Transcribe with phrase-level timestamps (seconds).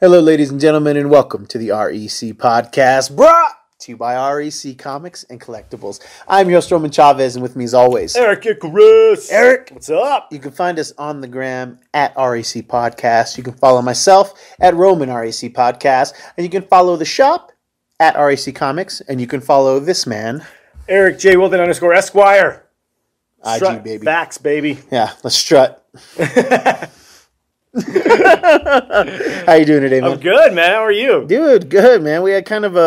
[0.00, 4.78] Hello, ladies and gentlemen, and welcome to the REC podcast, brought to you by REC
[4.78, 6.00] Comics and Collectibles.
[6.26, 9.30] I'm your host, Roman Chavez, and with me, as always, Eric Icarus.
[9.30, 9.68] Eric.
[9.74, 10.32] What's up?
[10.32, 13.36] You can find us on the gram at REC Podcast.
[13.36, 17.52] You can follow myself at Roman REC Podcast, and you can follow the shop
[17.98, 20.42] at REC Comics, and you can follow this man.
[20.88, 21.36] Eric J.
[21.36, 22.64] Wilton underscore Esquire.
[23.44, 24.04] IG, Strut baby.
[24.06, 24.78] Facts, baby.
[24.90, 25.86] Yeah, let's strut.
[27.86, 30.12] How you doing today, man?
[30.12, 30.72] I'm good, man.
[30.72, 31.24] How are you?
[31.24, 32.22] Dude, good man.
[32.22, 32.80] We had kind of a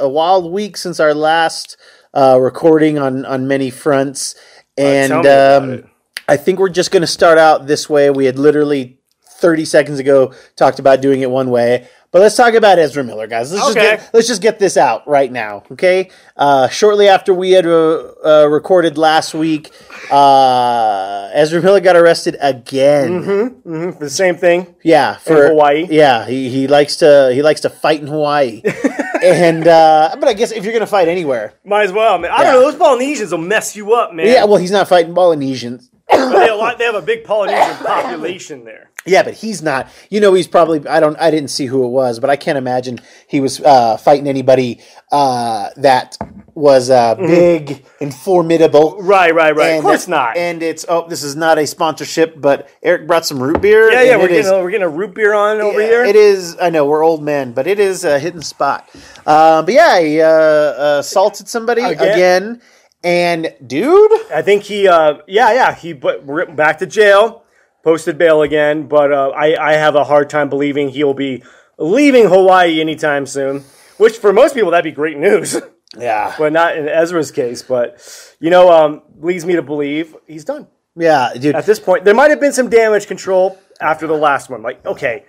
[0.00, 1.76] a, a wild week since our last
[2.12, 4.34] uh, recording on on many fronts,
[4.76, 5.90] and tell me about um.
[6.28, 8.10] I think we're just going to start out this way.
[8.10, 11.88] We had literally thirty seconds ago talked about doing it one way.
[12.12, 13.50] But let's talk about Ezra Miller, guys.
[13.50, 16.10] Let's just get, let's just get this out right now, okay?
[16.36, 19.70] Uh, shortly after we had uh, uh, recorded last week,
[20.10, 23.24] uh, Ezra Miller got arrested again.
[23.64, 24.74] Mhm, The same thing.
[24.84, 25.86] Yeah, for Hawaii?
[25.90, 28.60] Yeah, he, he likes to he likes to fight in Hawaii,
[29.24, 32.30] and uh, but I guess if you're gonna fight anywhere, Might as well, man.
[32.30, 32.52] I Yeah.
[32.52, 32.70] don't know.
[32.70, 34.26] Those Polynesians will mess you up, man.
[34.26, 34.44] yeah.
[34.44, 35.88] Well, he's not fighting Polynesians.
[36.30, 38.90] They, have a lot, they have a big Polynesian population there.
[39.04, 39.90] Yeah, but he's not.
[40.10, 40.86] You know, he's probably.
[40.86, 41.18] I don't.
[41.18, 44.80] I didn't see who it was, but I can't imagine he was uh, fighting anybody
[45.10, 46.16] uh, that
[46.54, 48.98] was uh, big and formidable.
[49.02, 49.70] Right, right, right.
[49.70, 50.36] And of course not.
[50.36, 53.90] And it's oh, this is not a sponsorship, but Eric brought some root beer.
[53.90, 54.16] yeah, yeah.
[54.16, 56.04] We're getting, is- a, we're getting a root beer on over here.
[56.04, 56.56] It is.
[56.60, 58.88] I know we're old men, but it is a hidden spot.
[59.26, 62.12] Uh, but yeah, he uh, uh, assaulted somebody Again?
[62.12, 62.62] again.
[63.04, 67.44] And dude, I think he, uh, yeah, yeah, he but back to jail,
[67.82, 68.86] posted bail again.
[68.86, 71.42] But uh, I, I have a hard time believing he'll be
[71.78, 73.64] leaving Hawaii anytime soon.
[73.98, 75.56] Which for most people that'd be great news,
[75.96, 77.62] yeah, but not in Ezra's case.
[77.62, 81.54] But you know, um, leads me to believe he's done yeah, dude.
[81.54, 82.04] at this point.
[82.04, 84.62] There might have been some damage control after the last one.
[84.62, 85.24] Like, okay,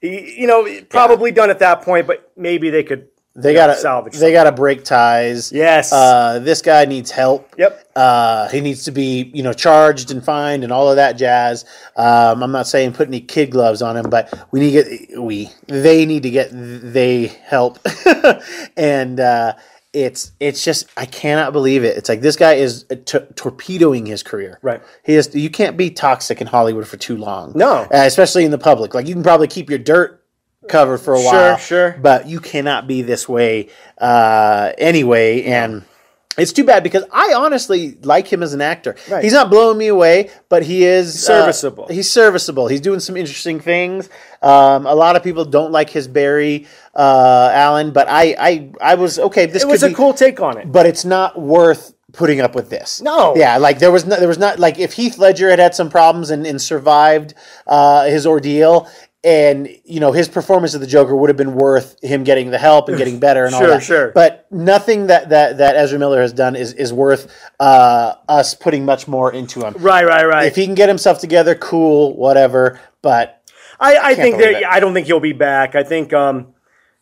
[0.00, 3.08] you know, probably done at that point, but maybe they could.
[3.34, 4.16] They gotta salvage.
[4.16, 5.52] They gotta break ties.
[5.52, 5.90] Yes.
[5.90, 7.54] Uh, this guy needs help.
[7.56, 7.86] Yep.
[7.96, 11.64] Uh, he needs to be, you know, charged and fined and all of that jazz.
[11.96, 15.22] Um, I'm not saying put any kid gloves on him, but we need to get
[15.22, 17.78] we they need to get they help,
[18.76, 19.54] and uh,
[19.94, 21.96] it's it's just I cannot believe it.
[21.96, 24.58] It's like this guy is t- torpedoing his career.
[24.62, 24.82] Right.
[25.04, 25.34] He is.
[25.34, 27.52] You can't be toxic in Hollywood for too long.
[27.54, 27.82] No.
[27.84, 28.92] uh, especially in the public.
[28.94, 30.21] Like you can probably keep your dirt
[30.68, 31.56] covered for a while.
[31.56, 31.92] sure.
[31.92, 31.98] Sure.
[32.00, 33.68] But you cannot be this way
[33.98, 35.84] uh, anyway, and.
[36.38, 38.96] It's too bad because I honestly like him as an actor.
[39.10, 39.22] Right.
[39.22, 41.88] He's not blowing me away, but he is uh, Serviceable.
[41.88, 42.68] he's serviceable.
[42.68, 44.08] He's doing some interesting things.
[44.40, 48.94] Um, a lot of people don't like his Barry uh, Allen, but I, I, I
[48.94, 49.44] was okay.
[49.44, 50.72] This It was a be, cool take on it.
[50.72, 53.02] but it's not worth putting up with this.
[53.02, 53.36] No.
[53.36, 55.90] yeah, like there was no, there was not like if Heath Ledger had had some
[55.90, 57.34] problems and, and survived
[57.66, 58.88] uh, his ordeal.
[59.24, 62.58] And you know his performance of the Joker would have been worth him getting the
[62.58, 63.82] help and getting better and all that.
[63.82, 64.10] sure.
[64.10, 68.84] But nothing that, that, that Ezra Miller has done is, is worth uh, us putting
[68.84, 69.74] much more into him.
[69.78, 70.46] Right, right, right.
[70.46, 72.80] If he can get himself together, cool, whatever.
[73.00, 73.42] But
[73.78, 74.64] I, I think that.
[74.68, 75.74] I don't think he'll be back.
[75.74, 76.54] I think um,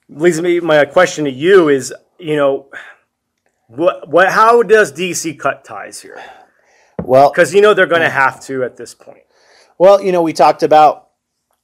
[0.09, 0.60] leads me.
[0.60, 2.69] My question to you is, you know,
[3.69, 4.30] what what?
[4.30, 6.22] How does DC cut ties here?
[7.03, 9.22] well, Because you know they're going to have to at this point.
[9.78, 11.09] Well, you know, we talked about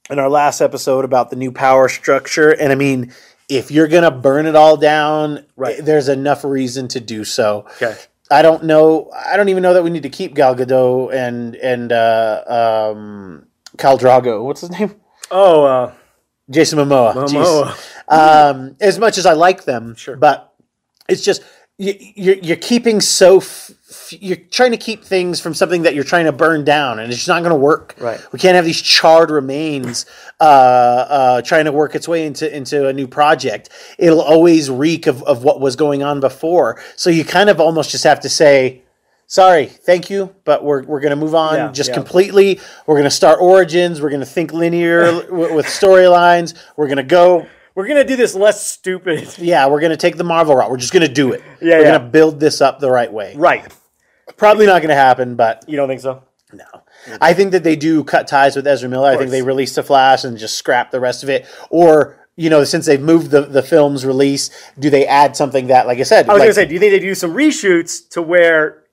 [0.09, 3.13] in our last episode about the new power structure, and I mean,
[3.49, 5.83] if you're gonna burn it all down, Right.
[5.83, 7.65] there's enough reason to do so.
[7.81, 7.95] Okay.
[8.29, 9.09] I don't know.
[9.13, 12.43] I don't even know that we need to keep Gal Gadot and and uh,
[12.93, 13.47] um,
[13.77, 14.43] Khal Drogo.
[14.43, 14.95] What's his name?
[15.31, 15.93] Oh, uh,
[16.49, 17.13] Jason Momoa.
[17.13, 17.73] Momoa.
[18.09, 20.15] Um, as much as I like them, Sure.
[20.17, 20.53] but
[21.09, 21.41] it's just
[21.77, 23.71] you're you're keeping so f-
[24.09, 27.17] you're trying to keep things from something that you're trying to burn down, and it's
[27.19, 27.93] just not going to work.
[27.99, 28.19] Right.
[28.31, 30.05] We can't have these charred remains
[30.39, 33.69] uh, uh, trying to work its way into into a new project.
[33.99, 36.81] It'll always reek of of what was going on before.
[36.95, 38.81] So you kind of almost just have to say.
[39.29, 41.95] Sorry, thank you, but we're, we're going to move on Yeah, just yeah.
[41.95, 42.61] completely.
[42.85, 44.01] We're going to start origins.
[44.01, 46.53] We're going to think linear with, with storylines.
[46.77, 47.45] We're going to go
[47.77, 49.29] we're going to do this less stupid.
[49.37, 50.71] yeah, we're gonna take the Marvel route.
[50.71, 51.43] We're just gonna do it.
[51.61, 51.91] Yeah, we're yeah.
[51.97, 53.35] gonna build this up the right way.
[53.37, 53.71] Right.
[54.35, 56.23] Probably not gonna happen, but You don't think so?
[56.51, 56.65] no.
[57.21, 59.11] I think that they do cut ties with Ezra Miller.
[59.11, 61.45] I think they release the Flash and just scrap the rest of it.
[61.69, 65.85] Or you know, since they've moved the, the film's release, do they add something that,
[65.85, 68.09] like I said, I was like, to say, do you think they do some reshoots
[68.09, 68.83] to where,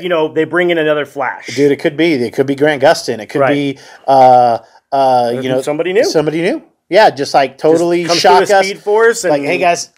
[0.00, 1.54] you know, they bring in another Flash?
[1.54, 2.12] dude, it could be.
[2.14, 3.20] It could be Grant Gustin.
[3.20, 3.52] It could Right.
[3.52, 4.58] be, uh,
[4.90, 6.04] uh, you know, somebody new.
[6.04, 6.62] Somebody new.
[6.88, 8.66] Yeah, just like totally Comes shock us.
[8.66, 9.90] Speed Force and Like, hey guys,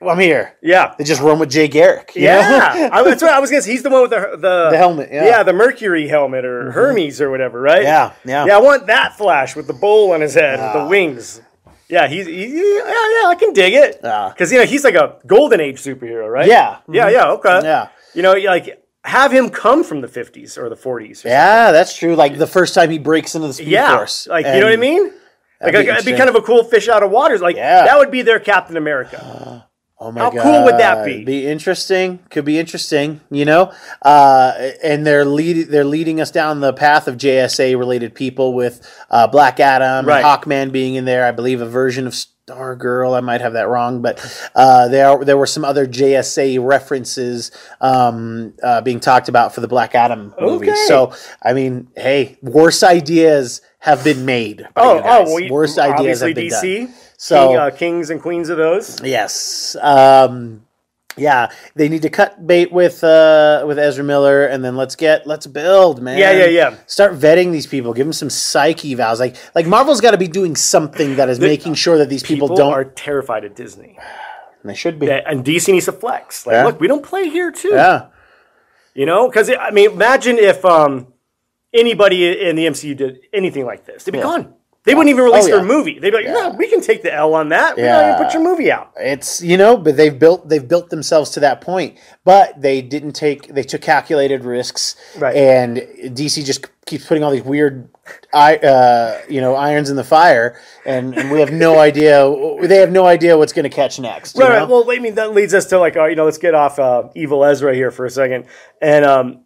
[0.00, 0.56] I'm here.
[0.62, 0.94] Yeah.
[0.98, 2.12] They just run with Jay Garrick.
[2.14, 3.72] Yeah, I, that's what I was gonna say.
[3.72, 5.38] He's the one with the the, The helmet, yeah.
[5.38, 5.46] Mm-hmm.
[5.46, 6.70] the Mercury helmet or mm-hmm.
[6.72, 7.82] Hermes or whatever, right?
[7.82, 8.46] Yeah, yeah.
[8.46, 8.56] yeah.
[8.56, 10.88] I want that Flash with the bowl on his head, with the ah.
[10.88, 11.40] wings.
[11.88, 14.00] Yeah, he's, he's yeah, yeah, I can dig it.
[14.02, 14.30] Yeah.
[14.32, 16.48] Because you know he's like a golden age superhero, right?
[16.48, 16.78] Yeah.
[16.88, 17.14] yeah, mm-hmm.
[17.14, 17.30] yeah.
[17.32, 17.88] Okay, Yeah.
[18.14, 21.22] You know, like have him come from the fifties or the forties.
[21.24, 22.16] Yeah, that's true.
[22.16, 23.96] Like the first time he breaks into the Speed yeah.
[23.96, 25.12] Force, Like you know what I And-
[25.64, 27.38] Like be it'd be kind of a cool fish out of water.
[27.38, 27.84] Like Yeah.
[27.84, 29.66] that would be their Captain America.
[29.96, 30.42] Oh my How god!
[30.42, 31.24] cool would that be?
[31.24, 32.18] Be interesting.
[32.28, 33.20] Could be interesting.
[33.30, 33.72] You know,
[34.02, 34.52] uh,
[34.82, 39.28] and they're lead, they're leading us down the path of JSA related people with uh,
[39.28, 40.22] Black Adam, Right.
[40.22, 41.24] and Hawkman being in there.
[41.24, 43.16] I believe a version of Stargirl.
[43.16, 44.20] I might have that wrong, but
[44.54, 49.68] uh, there there were some other JSA references um, uh, being talked about for the
[49.68, 50.70] Black Adam movie.
[50.70, 50.84] Okay.
[50.86, 54.66] So I mean, hey, worse ideas have been made.
[54.74, 56.86] by Oh, oh, well, worst ideas have been DC.
[56.86, 56.94] done.
[57.18, 59.00] So King, uh, kings and queens of those.
[59.02, 59.76] Yes.
[59.80, 60.62] Um,
[61.16, 65.26] yeah, they need to cut bait with uh, with Ezra Miller, and then let's get
[65.26, 66.18] let's build, man.
[66.18, 66.76] Yeah, yeah, yeah.
[66.86, 67.92] Start vetting these people.
[67.92, 69.20] Give them some psych evals.
[69.20, 72.48] Like like Marvel's got to be doing something that is making sure that these people,
[72.48, 72.72] People don't.
[72.72, 73.96] are terrified of Disney,
[74.62, 75.06] and they should be.
[75.06, 76.46] Yeah, and DC needs to flex.
[76.46, 76.64] Like, Yeah.
[76.64, 77.68] look, we don't play here too.
[77.74, 78.06] Yeah.
[78.94, 81.06] You know, because I mean, imagine if um,
[81.74, 84.54] anybody in the MCU did anything like this, they'd be gone.
[84.84, 85.98] They wouldn't even release Oh, their movie.
[85.98, 87.78] They'd be like, "Yeah, we can take the L on that.
[87.78, 88.14] We're not Yeah.
[88.16, 91.40] even put your movie out." It's you know, but they've built they've built themselves to
[91.40, 91.96] that point.
[92.22, 95.34] But they didn't take they took calculated risks, Right.
[95.34, 95.78] And
[96.14, 97.88] DC just keeps putting all these weird,
[98.34, 102.18] I uh, you know, irons in the fire, and, and we have no idea.
[102.60, 104.36] They have no idea what's going to catch next.
[104.36, 104.68] Right, right.
[104.68, 107.04] Well, I mean, that leads us to like, uh, you know, let's get off uh,
[107.14, 108.44] Evil Ezra here for a second,
[108.82, 109.43] and um,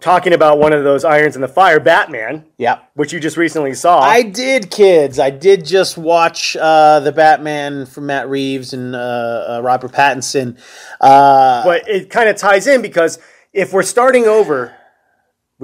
[0.00, 2.80] talking about one of those irons in the fire, Batman, yeah.
[2.94, 4.00] which you just recently saw.
[4.00, 5.18] I did, kids.
[5.18, 10.58] I did just watch uh, the Batman from Matt Reeves and uh, uh, Robert Pattinson.
[11.00, 13.18] Uh, but it kind of ties in because
[13.52, 14.74] if we're starting over,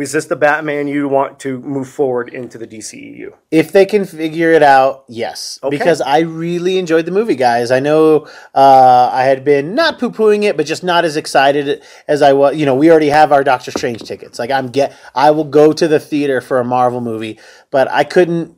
[0.00, 3.34] was this the Batman you want to move forward into the DCEU?
[3.50, 5.58] If they can figure it out, yes.
[5.62, 5.76] Okay.
[5.76, 7.70] Because I really enjoyed the movie, guys.
[7.70, 11.82] I know uh, I had been not poo pooing it, but just not as excited
[12.08, 12.56] as I was.
[12.56, 14.38] You know, we already have our Doctor Strange tickets.
[14.38, 17.38] Like I'm get, I will go to the theater for a Marvel movie,
[17.70, 18.56] but I couldn't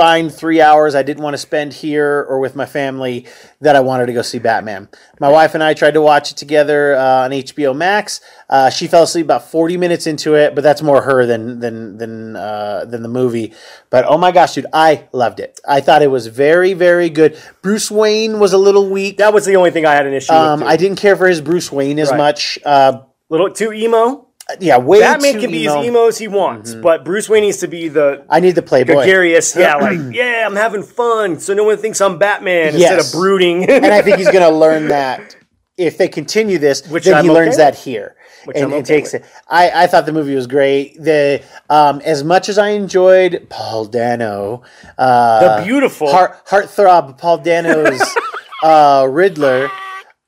[0.00, 3.26] find three hours I didn't want to spend here or with my family
[3.60, 4.88] that I wanted to go see Batman.
[5.20, 8.22] My wife and I tried to watch it together uh, on HBO Max.
[8.48, 11.98] Uh, she fell asleep about 40 minutes into it, but that's more her than than
[11.98, 13.52] than uh, than the movie.
[13.90, 15.60] But oh my gosh, dude, I loved it.
[15.68, 17.38] I thought it was very very good.
[17.60, 19.18] Bruce Wayne was a little weak.
[19.18, 20.68] That was the only thing I had an issue Um, with.
[20.70, 22.16] I didn't care for his Bruce Wayne as Right.
[22.16, 22.58] much.
[22.64, 24.28] Uh, Little too emo.
[24.60, 25.72] Yeah, way Batman can be emo.
[25.72, 25.80] Mm-hmm.
[25.80, 28.62] as emo as he wants, but Bruce Wayne needs to be the I need the
[28.62, 28.94] Playboy.
[28.94, 29.54] gregarious.
[29.54, 33.64] Yeah, like yeah, I'm having fun, so no one thinks I'm Batman instead of brooding.
[33.70, 35.36] and I think he's going to learn that
[35.76, 37.58] if they continue this, Which then I'm he okay learns with.
[37.58, 38.16] that here.
[38.44, 39.22] Which and, I'm and takes with.
[39.22, 39.28] it.
[39.48, 40.94] I, I thought the movie was great.
[41.02, 44.62] The um, as much as I enjoyed Paul Dano,
[44.96, 46.10] uh, the beautiful.
[46.10, 48.00] heart heartthrob Paul Dano's
[48.62, 49.70] uh, Riddler,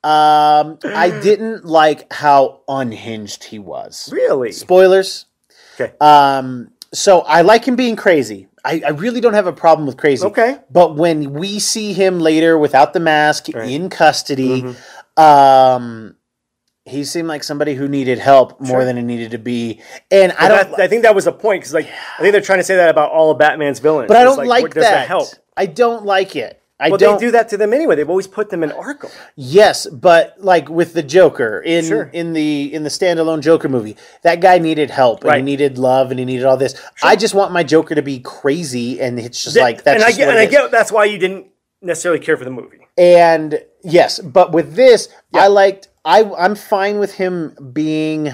[0.04, 4.08] um, I didn't like how unhinged he was.
[4.12, 4.52] really?
[4.52, 5.26] Spoilers.
[5.80, 5.92] Okay.
[6.00, 8.48] Um, so I like him being crazy.
[8.64, 10.24] I, I really don't have a problem with crazy.
[10.26, 10.58] Okay.
[10.70, 15.20] But when we see him later without the mask in custody, Mm-hmm.
[15.22, 16.16] um,
[16.84, 18.84] he seemed like somebody who needed help more Sure.
[18.84, 19.80] than he needed to be.
[20.10, 20.80] And I I, don't.
[20.80, 21.86] I think that was the point because, like,
[22.18, 24.08] I think they're trying to say that about all of Batman's villains.
[24.08, 25.06] but I don't like, does that.
[25.08, 25.28] help?
[25.56, 26.60] I don't like it.
[26.82, 27.20] I Well, don't.
[27.20, 27.94] they do that to them anyway.
[27.94, 29.10] They've always put them in Arkham.
[29.36, 32.10] Yes, but like with the Joker in Sure.
[32.12, 36.10] in the in the standalone Joker movie, that guy needed help and he needed love
[36.10, 36.74] and he needed all this.
[37.02, 40.16] I just want my Joker to be crazy and it's just like that's and I
[40.16, 41.46] get, and I get that's why you didn't
[41.80, 42.78] necessarily care for the movie.
[42.98, 45.88] And yes, but with this, I liked.
[46.04, 48.32] I I'm fine with him being.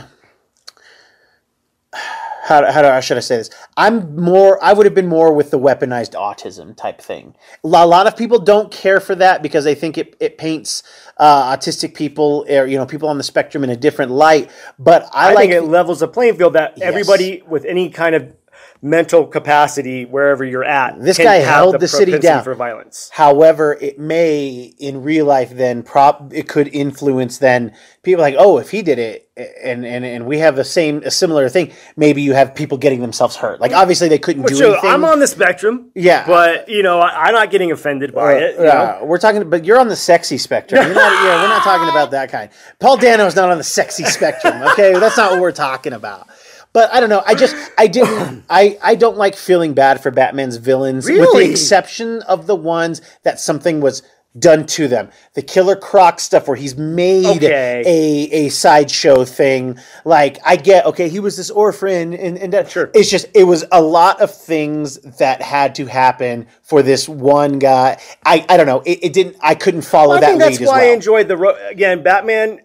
[2.49, 3.50] How, how, do, how should I say this?
[3.76, 4.59] I'm more.
[4.64, 7.37] I would have been more with the weaponized autism type thing.
[7.62, 10.83] A lot of people don't care for that because they think it, it paints
[11.19, 14.50] uh, autistic people or you know people on the spectrum in a different light.
[14.78, 18.14] But I, I like think it levels the playing field that everybody with any kind
[18.14, 18.35] of
[18.80, 22.44] mental capacity, wherever you're at, This guy held the city down.
[22.44, 23.11] for violence.
[23.12, 28.58] However, it may in real life then prop it could influence then people like oh
[28.58, 29.28] if he did it
[29.62, 33.00] and and and we have the same a similar thing maybe you have people getting
[33.00, 34.90] themselves hurt like obviously they couldn't do anything.
[34.90, 35.90] I'm on the spectrum.
[35.94, 36.26] Yeah.
[36.26, 38.52] but you know, I, I'm not getting offended by it.
[38.54, 38.64] you know?
[38.64, 40.85] Yeah, we're talking, but you're on the sexy spectrum.
[40.85, 42.50] You're not, yeah, we're not talking about that kind.
[42.78, 44.62] Paul Dano's not on the sexy spectrum.
[44.73, 46.26] Okay, that's not what we're talking about.
[46.72, 47.22] But I don't know.
[47.26, 51.50] I just I didn't I I don't like feeling bad for Batman's villains, with the
[51.50, 54.02] exception of the ones that something was
[54.38, 55.08] done to them.
[55.34, 57.82] The Killer Croc stuff where he's made Okay.
[57.84, 59.78] a a sideshow thing.
[60.04, 62.90] Like I get okay, he was this orphan and, and that Sure.
[62.94, 67.58] it's just it was a lot of things that had to happen for this one
[67.58, 67.98] guy.
[68.25, 68.82] I, I don't know.
[68.84, 71.26] It, it didn't I couldn't follow I that think that's lead why as I enjoyed
[71.28, 72.60] the ro- again Batman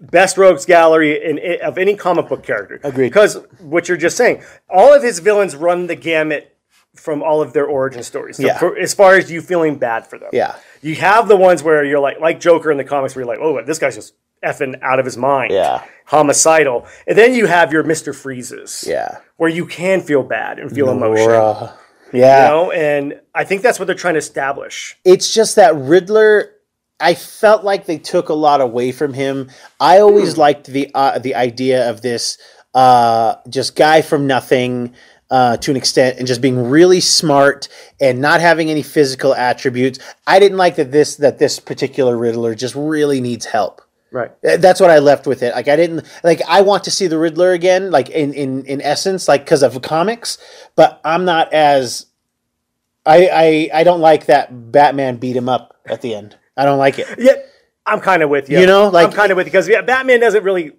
[0.00, 2.80] best rogues gallery in, in- of any comic book character.
[2.82, 3.08] Agreed.
[3.08, 6.56] Because what you're just saying, all of his villains run the gamut
[6.96, 8.36] from all of their origin stories.
[8.36, 8.58] So Yeah.
[8.58, 10.54] for, as far as you feeling bad for them, Yeah.
[10.82, 13.40] you have the ones where you're like like Joker in the comics, where you're like,
[13.42, 14.14] oh, this guy's just
[14.44, 15.82] effing out of his mind, Yeah.
[16.06, 19.18] homicidal, and then you have your Mister Freezes, yeah.
[19.36, 21.30] where you can feel bad and feel emotion.
[21.30, 21.72] Uh,
[22.12, 22.44] yeah.
[22.46, 24.98] You know, and I think that's what they're trying to establish.
[25.04, 26.52] it's just that Riddler.
[27.00, 29.50] I felt like they took a lot away from him.
[29.78, 32.38] I always liked the uh, the idea of this
[32.74, 34.94] uh, just guy from nothing
[35.30, 37.68] uh, to an extent, and just being really smart
[38.00, 39.98] and not having any physical attributes.
[40.26, 43.82] I didn't like that this that this particular Riddler just really needs help.
[44.12, 44.32] Right.
[44.42, 45.54] That's what I left with it.
[45.54, 46.42] Like I didn't like.
[46.48, 49.80] I want to see the Riddler again, like in in in essence, like because of
[49.82, 50.36] comics.
[50.74, 52.06] But I'm not as.
[53.06, 53.30] I
[53.72, 56.36] I I don't like that Batman beat him up at the end.
[56.60, 57.08] I don't like it.
[57.18, 57.34] Yeah,
[57.86, 58.60] I'm kind of with you.
[58.60, 60.72] You know, like- I'm kind of with you because yeah, Batman doesn't really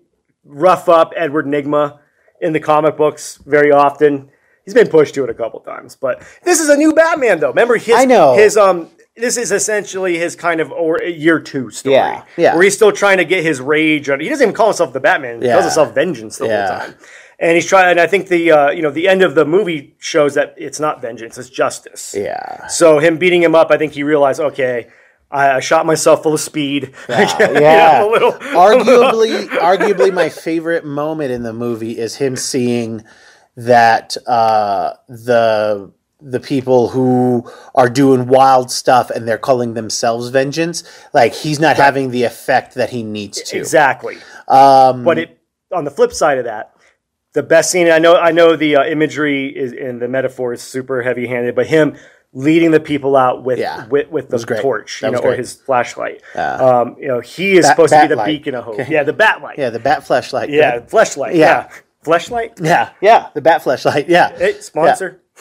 [0.46, 2.00] rough up Edward Nygma
[2.40, 4.30] in the comic books very often.
[4.66, 7.50] He's been pushed to it a couple times, but this is a new Batman though.
[7.50, 8.36] Remember his I know.
[8.36, 8.90] his um.
[9.18, 12.54] This is essentially his kind of or year two story, Yeah, yeah.
[12.54, 14.10] where he's still trying to get his rage.
[14.10, 15.54] on He doesn't even call himself the Batman; he Yeah.
[15.56, 16.68] calls himself Vengeance the Yeah.
[16.70, 16.96] whole time.
[17.38, 17.92] And he's trying.
[17.92, 20.80] And I think the uh, you know the end of the movie shows that it's
[20.80, 22.16] not vengeance; it's justice.
[22.18, 22.68] Yeah.
[22.68, 24.88] So him beating him up, I think he realized, okay,
[25.32, 26.94] I, I shot myself full of speed.
[27.10, 27.38] Yeah.
[27.60, 33.04] Yeah, little- arguably, arguably, my favorite moment in the movie is him seeing
[33.56, 35.92] that uh, the
[36.24, 40.84] the people who are doing wild stuff and they're calling themselves vengeance,
[41.14, 43.58] like he's not having the effect that he needs to.
[43.58, 44.18] Exactly.
[44.48, 45.40] Um, But it
[45.74, 46.76] on the flip side of that,
[47.34, 50.62] the best scene I know I know the uh, imagery is in the metaphor is
[50.62, 51.98] super heavy handed, but him
[52.34, 53.88] leading the people out with Yeah.
[53.88, 56.22] with, with the torch, you know, or his flashlight.
[56.36, 58.26] Um, you know, he is supposed to be the light.
[58.28, 58.78] beacon of hope.
[58.90, 59.58] Yeah, the bat light.
[59.58, 60.50] yeah, the bat flashlight.
[60.50, 61.36] Yeah, flashlight.
[61.36, 61.68] Yeah.
[61.70, 61.70] Yeah.
[62.04, 62.60] Flashlight?
[62.60, 64.10] yeah, yeah, the bat flashlight.
[64.10, 65.22] Yeah, Hey, sponsor.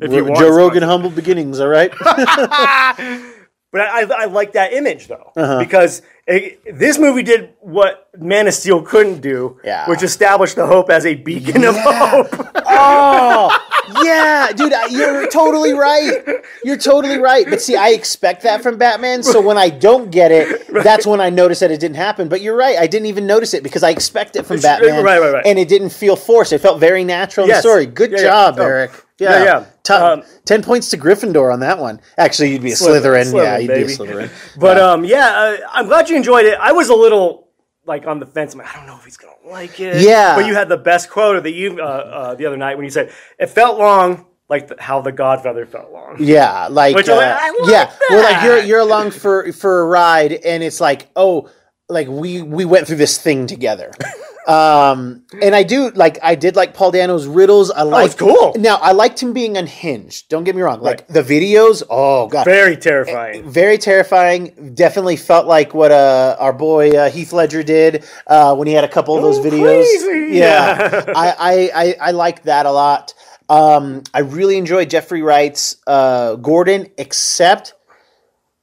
[0.00, 0.52] if you want Joe sponsor.
[0.52, 1.60] Rogan, humble beginnings.
[1.60, 1.92] All right.
[3.72, 5.58] But I, I, I like that image though, Uh-huh.
[5.58, 9.88] because it, this movie did what Man of Steel couldn't do, Yeah.
[9.88, 12.28] which established the Hope as a beacon of hope.
[12.66, 13.56] Oh,
[14.02, 16.24] yeah, dude, you're totally right.
[16.64, 17.46] You're totally right.
[17.48, 19.22] But see, I expect that from Batman.
[19.22, 22.28] So when I don't get it, that's when I notice that it didn't happen.
[22.28, 22.76] But you're right.
[22.78, 25.04] I didn't even notice it because I expect it from Batman.
[25.04, 25.46] right, right, right.
[25.46, 26.52] And it didn't feel forced.
[26.52, 27.58] It felt very natural in Yes.
[27.62, 27.86] the story.
[27.86, 28.24] Good Yeah, yeah.
[28.24, 28.88] job, Oh.
[29.18, 29.64] Yeah, Yeah, yeah.
[29.82, 32.00] T- Um, 10 points to Gryffindor on that one.
[32.18, 33.42] Actually, you'd be a Slytherin, Slytherin.
[33.42, 33.86] yeah, you'd baby.
[33.86, 34.30] be a Slytherin.
[34.60, 36.58] But um, yeah, uh, I'm glad you enjoyed it.
[36.60, 37.48] I was a little
[37.86, 38.52] like on the fence.
[38.52, 40.02] I'm like, I don't know if he's gonna like it.
[40.02, 40.34] Yeah.
[40.36, 42.84] But you had the best quote of the eve- uh, uh, the other night when
[42.84, 46.16] you said it felt long, like the, how the Godfather felt long.
[46.18, 50.32] Yeah, like Which uh, like, yeah, well, like you're you're along for for a ride,
[50.32, 51.48] and it's like, oh,
[51.88, 53.92] like we we went through this thing together.
[54.46, 57.70] um, and I do like I did like Paul Dano's riddles.
[57.70, 58.54] I like it's cool.
[58.56, 60.28] Now I liked him being unhinged.
[60.28, 60.80] Don't get me wrong.
[60.80, 63.48] Like the videos, oh god, Very terrifying.
[63.50, 64.72] very terrifying.
[64.74, 68.84] Definitely felt like what uh, our boy uh, Heath Ledger did uh, when he had
[68.84, 69.82] a couple of those Oh, videos.
[70.04, 70.36] crazy.
[70.38, 71.04] Yeah, Yeah.
[71.16, 73.14] I, I, I I liked that a lot.
[73.48, 77.74] Um, I really enjoyed Jeffrey Wright's uh, Gordon, except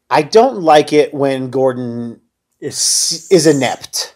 [0.09, 2.19] I don't like it when Gordon
[2.59, 4.13] is is inept.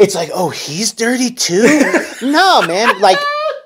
[0.00, 1.62] It's like, oh, he's dirty too.
[2.22, 3.00] no, man.
[3.00, 3.18] Like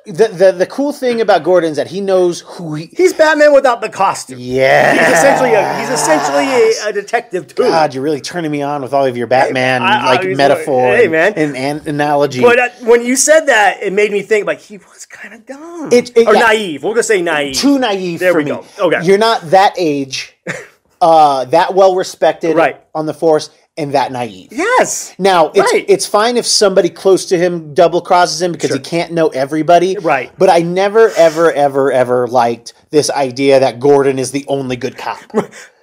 [0.06, 2.90] the, the the cool thing about Gordon is that he knows who he.
[2.94, 4.38] He's Batman without the costume.
[4.38, 7.62] Yeah, He's essentially a, he's essentially a, a detective too.
[7.62, 10.36] God, you're really turning me on with all of your Batman I- I- like he's
[10.36, 11.32] metaphor like, hey, and, man.
[11.36, 12.42] and, and analogy.
[12.42, 15.46] But uh, when you said that, it made me think like he was kind of
[15.46, 16.40] dumb It- it- or yeah.
[16.40, 16.82] naive.
[16.82, 17.54] We're gonna say naive.
[17.56, 18.50] too naive There for we me.
[18.50, 18.66] go.
[18.78, 19.04] Okay.
[19.04, 20.36] You're not that age,
[21.00, 22.78] uh, that well respected Right.
[22.94, 24.48] on the force, and that naive.
[24.52, 25.14] yes.
[25.18, 25.84] Now it's Right.
[25.88, 29.96] it's fine if somebody close to him double crosses him because he can't know everybody.
[30.00, 30.30] Right.
[30.38, 34.96] But I never ever ever ever liked this idea that Gordon is the only good
[34.96, 35.18] cop.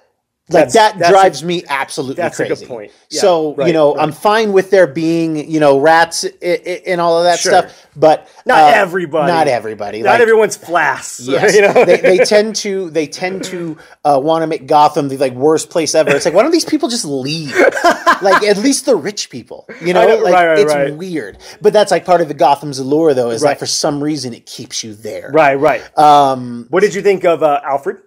[0.54, 2.92] Like That's- that that's a- drives me absolutely that's a good point.
[3.10, 4.04] Yeah, so you know, right.
[4.04, 7.52] I'm fine with there being you know rats i- i- and all of that Sure.
[7.52, 9.32] stuff, but Not uh, everybody.
[9.32, 10.02] Not everybody.
[10.02, 11.20] Not Like, everyone's flass.
[11.28, 11.86] Yes, you know?
[11.86, 15.70] they, they tend to they tend to uh, want to make Gotham the like worst
[15.70, 16.10] place ever.
[16.16, 17.56] It's like why don't these people just leave?
[18.22, 20.06] like at least the rich people, you know?
[20.06, 20.96] Like right, right, it's right.
[20.96, 23.52] weird, but that's like part of the Gotham's allure, though, is Right.
[23.52, 25.32] that for some reason it keeps you there.
[25.34, 25.82] right, right.
[25.98, 27.98] Um, what did you think of uh, Alfred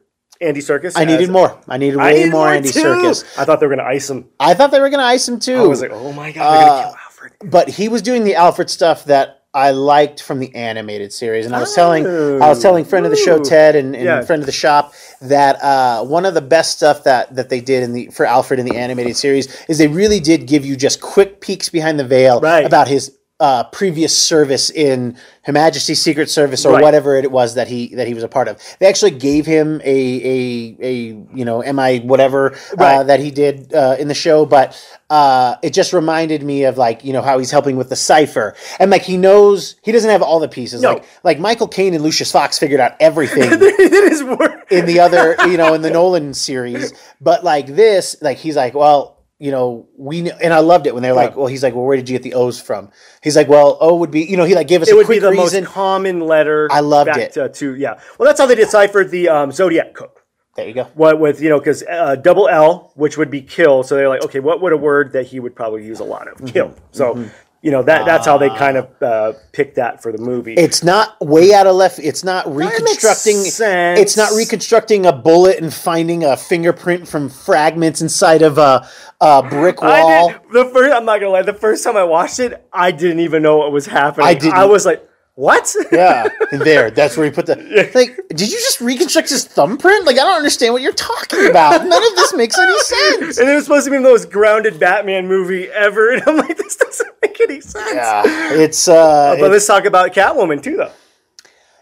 [0.44, 0.92] Andy Serkis.
[0.96, 1.58] I needed more.
[1.68, 2.80] I needed way I needed more Andy too.
[2.80, 3.24] Serkis.
[3.38, 4.26] I thought they were gonna ice him.
[4.38, 5.56] I thought they were going to ice him too.
[5.64, 7.32] I was like, oh my god, they're gonna kill Alfred.
[7.50, 11.54] but he was doing the Alfred stuff that I liked from the animated series, and
[11.54, 14.20] I was telling I was telling friend of the show Ted and, and Yeah.
[14.22, 17.84] friend of the shop that uh, one of the best stuff that that they did
[17.84, 21.00] in the for Alfred in the animated series is they really did give you just
[21.00, 22.66] quick peeks behind the veil Right.
[22.66, 23.16] about his.
[23.44, 26.82] Uh, previous service in Her Majesty's Secret Service or Right.
[26.82, 28.56] whatever it was that he that he was a part of.
[28.78, 29.98] They actually gave him a
[30.36, 30.92] a, a
[31.38, 32.40] you know MI whatever
[32.78, 34.66] uh, that he did uh, in the show, but
[35.10, 38.54] uh, it just reminded me of like you know how he's helping with the cipher
[38.80, 40.80] and like he knows he doesn't have all the pieces.
[40.80, 40.94] No.
[40.94, 43.56] Like like Michael Caine and Lucius Fox figured out everything he
[43.88, 44.72] did his work.
[44.72, 48.72] in the other you know in the Nolan series, but like this, like he's like
[48.74, 49.13] well.
[49.40, 51.96] You know, we and I loved it when they're like, "Well, he's like, well, where
[51.96, 52.90] did you get the O's from?"
[53.22, 55.02] He's like, "Well, O would be, you know, he like gave us It a would
[55.08, 56.68] be quick the reason." most common letter.
[56.70, 57.32] I loved back it.
[57.32, 58.00] To, to yeah.
[58.18, 60.10] Well, that's how they deciphered the um, zodiac code.
[60.56, 60.84] there you go.
[60.94, 63.82] What with you know because uh, double L, which would be kill.
[63.82, 66.28] So they're like, okay, what would a word that he would probably use a lot
[66.28, 66.46] of?
[66.46, 66.72] Kill.
[66.92, 67.28] So
[67.64, 70.52] you know that that's how they kind of uh, picked that for the movie.
[70.52, 71.98] It's not way out of left.
[71.98, 73.36] It's not reconstructing.
[73.38, 73.98] sense.
[73.98, 78.86] It's not reconstructing a bullet and finding a fingerprint from fragments inside of a,
[79.18, 80.28] a brick wall.
[80.28, 81.40] did, the first, I'm not gonna lie.
[81.40, 84.26] The first time I watched it, I didn't even know what was happening.
[84.26, 84.52] I didn't.
[84.52, 85.02] I was like,
[85.34, 86.90] "What?" Yeah, and there.
[86.90, 87.56] That's where he put the.
[87.94, 90.04] Like, did you just reconstruct his thumbprint?
[90.06, 91.84] Like, I don't understand what you're talking about.
[91.86, 93.38] None of this makes any sense.
[93.38, 96.56] and it was supposed to be the most grounded Batman movie ever, and I'm like,
[96.56, 98.22] "This doesn't make any sense." Yeah,
[98.54, 100.92] it's uh, But let's talk about Catwoman too, though.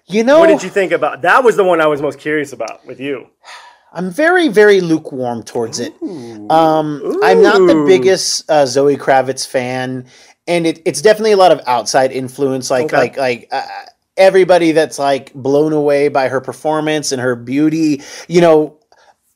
[0.07, 1.23] you know, What did you think about?
[1.23, 3.29] That was the one I was most curious about with you.
[3.95, 5.93] I'm very, very lukewarm towards it.
[6.03, 10.07] Um, I'm not the biggest uh, Zoe Kravitz fan,
[10.47, 12.71] and it, it's definitely a lot of outside influence.
[12.71, 12.97] Like, Okay.
[12.97, 13.63] like, like uh,
[14.17, 18.03] everybody that's like blown away by her performance and her beauty.
[18.29, 18.79] You know,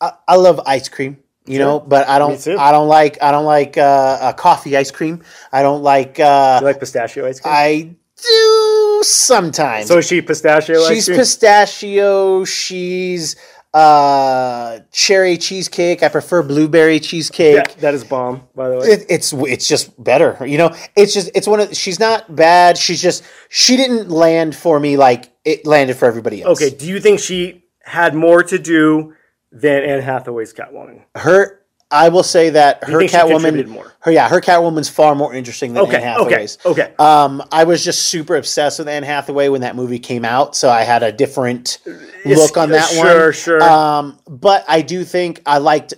[0.00, 1.18] I, I love ice cream.
[1.48, 2.44] You know, but I don't.
[2.58, 3.22] I don't like.
[3.22, 3.80] I don't like uh,
[4.20, 5.22] uh, coffee ice cream.
[5.52, 6.18] I don't like.
[6.18, 7.54] Uh, You like pistachio ice cream?
[7.54, 9.86] I do sometimes.
[9.86, 11.18] so is she pistachio ice She's cream?
[11.18, 12.44] pistachio.
[12.44, 13.36] She's
[13.75, 16.02] uh, cherry cheesecake.
[16.02, 17.76] I prefer blueberry cheesecake.
[17.76, 18.86] That is bomb, by the way.
[18.86, 20.75] It, it's it's just better, you know.
[20.97, 22.78] It's just it's one of she's not bad.
[22.78, 26.60] She's just she didn't land for me like it landed for everybody else.
[26.60, 29.14] okay, do you think she had more to do
[29.52, 31.02] than Anne Hathaway's Catwoman?
[31.14, 31.60] her.
[31.90, 33.92] I will say that her think she contributed Catwoman, more?
[34.00, 36.58] her yeah, her Catwoman's far more interesting than Okay, Anne okay, Hathaway's.
[36.66, 36.94] okay.
[36.99, 40.68] Um, I was just super obsessed with Anne Hathaway when that movie came out, so
[40.68, 41.78] I had a different
[42.25, 43.06] look on that one.
[43.06, 43.62] Sure, sure.
[43.62, 45.94] Um, but I do think I liked.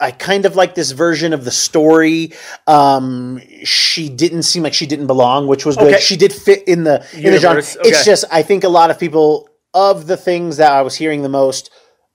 [0.00, 2.32] I kind of like this version of the story.
[2.68, 5.92] Um, she didn't seem like she didn't belong, which was good.
[5.92, 6.00] Okay.
[6.00, 7.62] She did fit in the in the genre.
[7.62, 10.94] Universe, It's just I think a lot of people of the things that I was
[10.94, 11.70] hearing the most.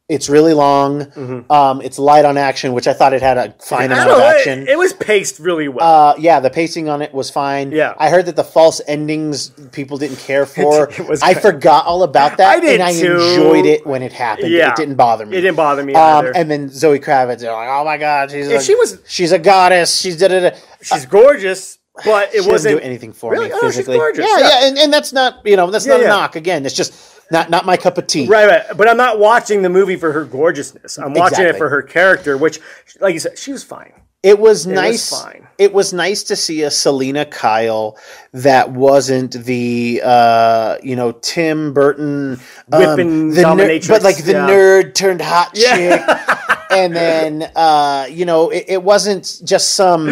[0.10, 1.46] It's really long.
[1.50, 3.92] Um, it's light on action, which I thought it had a fine Mm-hmm.
[3.94, 4.62] Amount don't of action.
[4.64, 6.10] It, it was paced really well.
[6.10, 7.72] Uh, yeah, the pacing on it was fine.
[7.72, 7.94] Yeah.
[7.98, 10.90] I heard that the false endings people didn't care for.
[10.90, 13.14] It was I forgot all about that, I did and I too.
[13.14, 14.50] enjoyed it when it happened.
[14.52, 14.72] Yeah.
[14.72, 15.38] It didn't bother me.
[15.38, 16.36] it didn't bother me Um, either.
[16.36, 19.32] and then Zoe Kravitz, they're like, "Oh my god, she's Yeah, a, she was- she's
[19.32, 19.98] a goddess.
[20.02, 23.48] She's da da da." she's gorgeous, but it wasn't do anything for Really?
[23.48, 23.96] me Oh, physically.
[23.98, 24.48] gorgeous, Yeah, yeah.
[24.50, 26.36] yeah, and, and that's not you know that's Yeah, not a knock.
[26.36, 26.94] Again, it's just
[27.32, 28.28] not not my cup of tea.
[28.28, 28.78] Right, right.
[28.78, 30.98] But I'm not watching the movie for her gorgeousness.
[30.98, 32.60] I'm watching it for her character, which,
[33.00, 33.94] like you said, she was fine.
[34.24, 35.10] It was was nice.
[35.10, 35.48] fine.
[35.58, 37.98] It was nice to see a Selina Kyle
[38.32, 42.40] that wasn't the uh, you know Tim Burton
[42.72, 44.48] um, Whipping the ner- but like the yeah.
[44.48, 45.76] nerd turned hot Yeah.
[45.76, 50.08] chick, and then uh, you know it, it wasn't just some.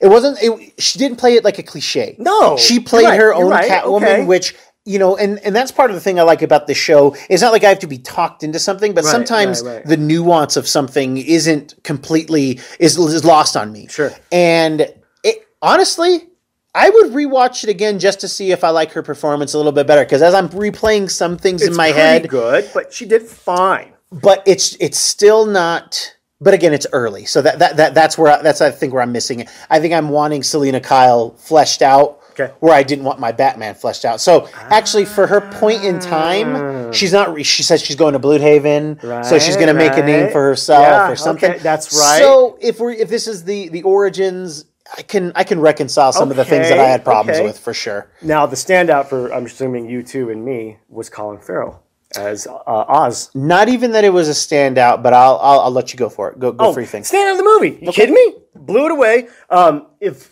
[0.00, 0.38] It wasn't.
[0.42, 2.16] It, she didn't play it like a cliche.
[2.18, 4.24] No, she played right, her own right, Catwoman, okay.
[4.24, 7.14] which you know, and and that's part of the thing I like about the show.
[7.30, 9.86] It's not like I have to be talked into something, but Right, sometimes right, right.
[9.86, 13.86] the nuance of something isn't completely is, is lost on me.
[13.88, 14.10] Sure.
[14.32, 14.92] And
[15.22, 16.28] it, honestly,
[16.74, 19.72] I would rewatch it again just to see if I like her performance a little
[19.72, 20.04] bit better.
[20.04, 23.92] Because as I'm replaying some things in my head, good, but she did fine.
[24.10, 26.16] but it's it's still not.
[26.40, 29.00] But again, it's early, so that that, that that's where I, that's I think where
[29.02, 29.48] I'm missing it.
[29.70, 32.52] I think I'm wanting Selina Kyle fleshed out, Okay.
[32.60, 34.20] where I didn't want my Batman fleshed out.
[34.20, 36.00] So actually, for her point in Ah.
[36.00, 37.32] time, she's not.
[37.34, 40.42] re- She says she's going to Blüdhaven, so she's going to make a name for
[40.42, 41.50] herself Yeah, or something.
[41.50, 42.18] okay, that's right.
[42.20, 44.64] So if we if this is the the origins,
[44.96, 47.46] I can I can reconcile some of the things that I had problems okay.
[47.46, 48.08] with for sure.
[48.22, 51.82] Now, the standout for, I'm assuming you two and me, was Colin Farrell
[52.16, 53.30] as uh, Oz.
[53.34, 56.30] Not even that it was a standout, but I'll I'll, I'll let you go for
[56.30, 56.38] it.
[56.38, 57.02] Go go for your thing.
[57.02, 57.78] Standout of the movie.
[57.80, 58.34] You kidding me?
[58.54, 59.28] Blew it away.
[59.50, 60.31] Um, if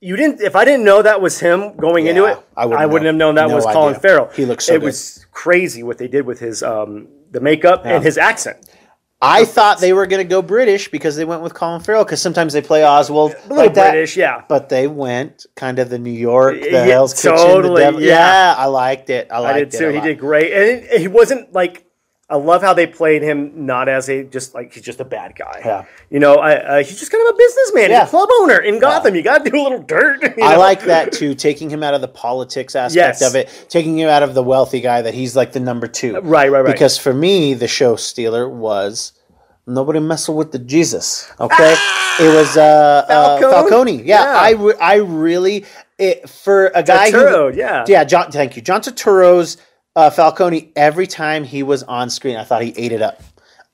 [0.00, 2.92] you didn't, if I didn't know that was him going into it, I I wouldn't
[2.92, 3.06] wouldn't, know.
[3.08, 3.74] have known that No was idea.
[3.74, 4.30] Colin Farrell.
[4.34, 4.86] He looks so It good.
[4.86, 8.58] was crazy what they did with his um, the makeup and his accent.
[9.22, 12.20] I thought they were going to go British because they went with Colin Farrell because
[12.20, 13.92] sometimes they play Oswald A little like that.
[13.92, 14.42] British, yeah.
[14.46, 18.02] But they went kind of the New York, the Yeah, Hell's Kitchen, totally, the Devil.
[18.02, 18.08] yeah.
[18.52, 18.54] Yeah.
[18.58, 19.28] I liked it.
[19.32, 19.78] I I liked did it.
[19.78, 19.88] too.
[19.98, 21.85] He did great, and it- he wasn't like.
[22.28, 25.36] I love how they played him not as a just like he's just a bad
[25.36, 25.62] guy.
[25.64, 25.84] Yeah.
[26.10, 27.90] You know, I, uh, he's just kind of a businessman.
[27.90, 28.00] Yeah.
[28.00, 29.14] He's a club owner in Gotham.
[29.14, 30.22] You got to do a little dirt.
[30.36, 33.22] you I like that too, taking him out of the politics aspect Yes.
[33.22, 36.14] of it, taking him out of the wealthy guy that he's like the number two.
[36.18, 36.66] Right, right, right.
[36.66, 39.12] Because for me, the show stealer was
[39.68, 41.30] nobody messing with the Jesus.
[41.38, 41.74] Okay,
[42.18, 43.44] it was uh, Falcone?
[43.44, 44.02] uh, Falcone.
[44.02, 44.40] Yeah, Yeah.
[44.40, 45.64] I re- I really
[45.96, 47.84] it, for a guy Turturro, who yeah.
[47.86, 48.32] yeah John.
[48.32, 49.58] Thank you, John Turturro's
[49.96, 50.70] uh, Falcone.
[50.76, 53.20] Every time he was on screen, I thought he ate it up.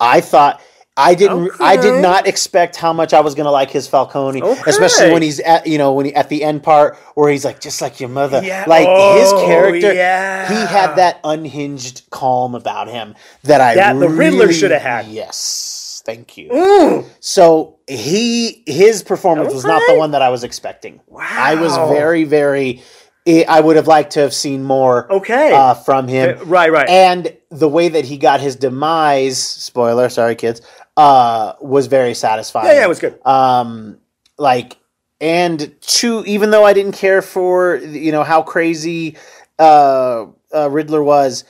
[0.00, 0.62] I thought.
[0.94, 1.52] I didn't.
[1.58, 4.62] I did not expect how much I was going to like his Falcone, Okay.
[4.66, 7.62] especially when he's at you know when he at the end part where he's like
[7.62, 8.42] just like your mother.
[8.44, 8.66] Yeah.
[8.68, 10.46] Like his Oh, character, yeah.
[10.48, 15.06] he had that unhinged calm about him that I That the Riddler should have had.
[15.06, 17.06] Yes, thank you.
[17.20, 21.00] So he his performance was not the one that I was expecting.
[21.06, 22.82] Wow, I was very very.
[23.26, 25.52] I I would have liked to have seen more Okay.
[25.52, 26.38] uh, from him.
[26.38, 26.88] Uh, right, right.
[26.88, 30.61] And the way that he got his demise, spoiler, sorry kids,
[30.96, 32.66] uh, was very satisfying.
[32.66, 33.24] yeah, yeah, it was good.
[33.26, 33.98] Um,
[34.38, 34.76] like,
[35.20, 39.16] and two, even though I didn't care for, you know, how crazy
[39.58, 41.44] uh, uh, Riddler was,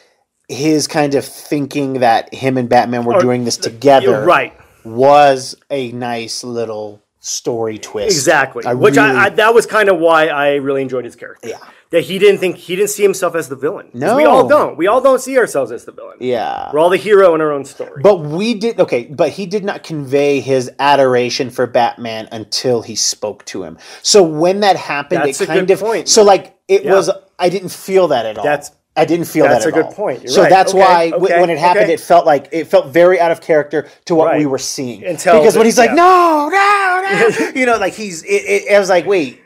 [0.48, 4.52] his kind of thinking that him and Batman were Or- doing this together right.
[4.84, 8.14] was a nice little story twist.
[8.16, 8.64] Exactly.
[8.66, 11.48] I Which really- I, I that was kind of why I really enjoyed his character.
[11.48, 11.58] Yeah.
[11.90, 13.90] That he didn't think he didn't see himself as the villain.
[13.92, 14.16] No.
[14.16, 14.76] We all don't.
[14.76, 16.16] We all don't see ourselves as the villain.
[16.20, 16.70] Yeah.
[16.72, 18.02] We're all the hero in our own story.
[18.02, 22.96] But we did okay, but he did not convey his adoration for Batman until he
[22.96, 23.78] spoke to him.
[24.02, 26.08] So when that happened, That's it kind of point.
[26.08, 26.92] so like it Yeah.
[26.94, 27.10] was.
[27.38, 28.44] I didn't feel that at all.
[28.44, 29.70] That's- I didn't feel that's that.
[29.72, 30.04] That's a at good all.
[30.06, 30.22] point.
[30.22, 30.50] You're so right.
[30.50, 31.94] that's Okay, why w- okay, when it happened, okay.
[31.94, 34.38] it felt like it felt very out of character to what Right.
[34.40, 35.02] we were seeing.
[35.04, 35.94] Until because when he's like, yeah.
[35.94, 38.22] no, no, no, you know, like he's.
[38.24, 38.28] It,
[38.68, 39.40] it, I was like, wait.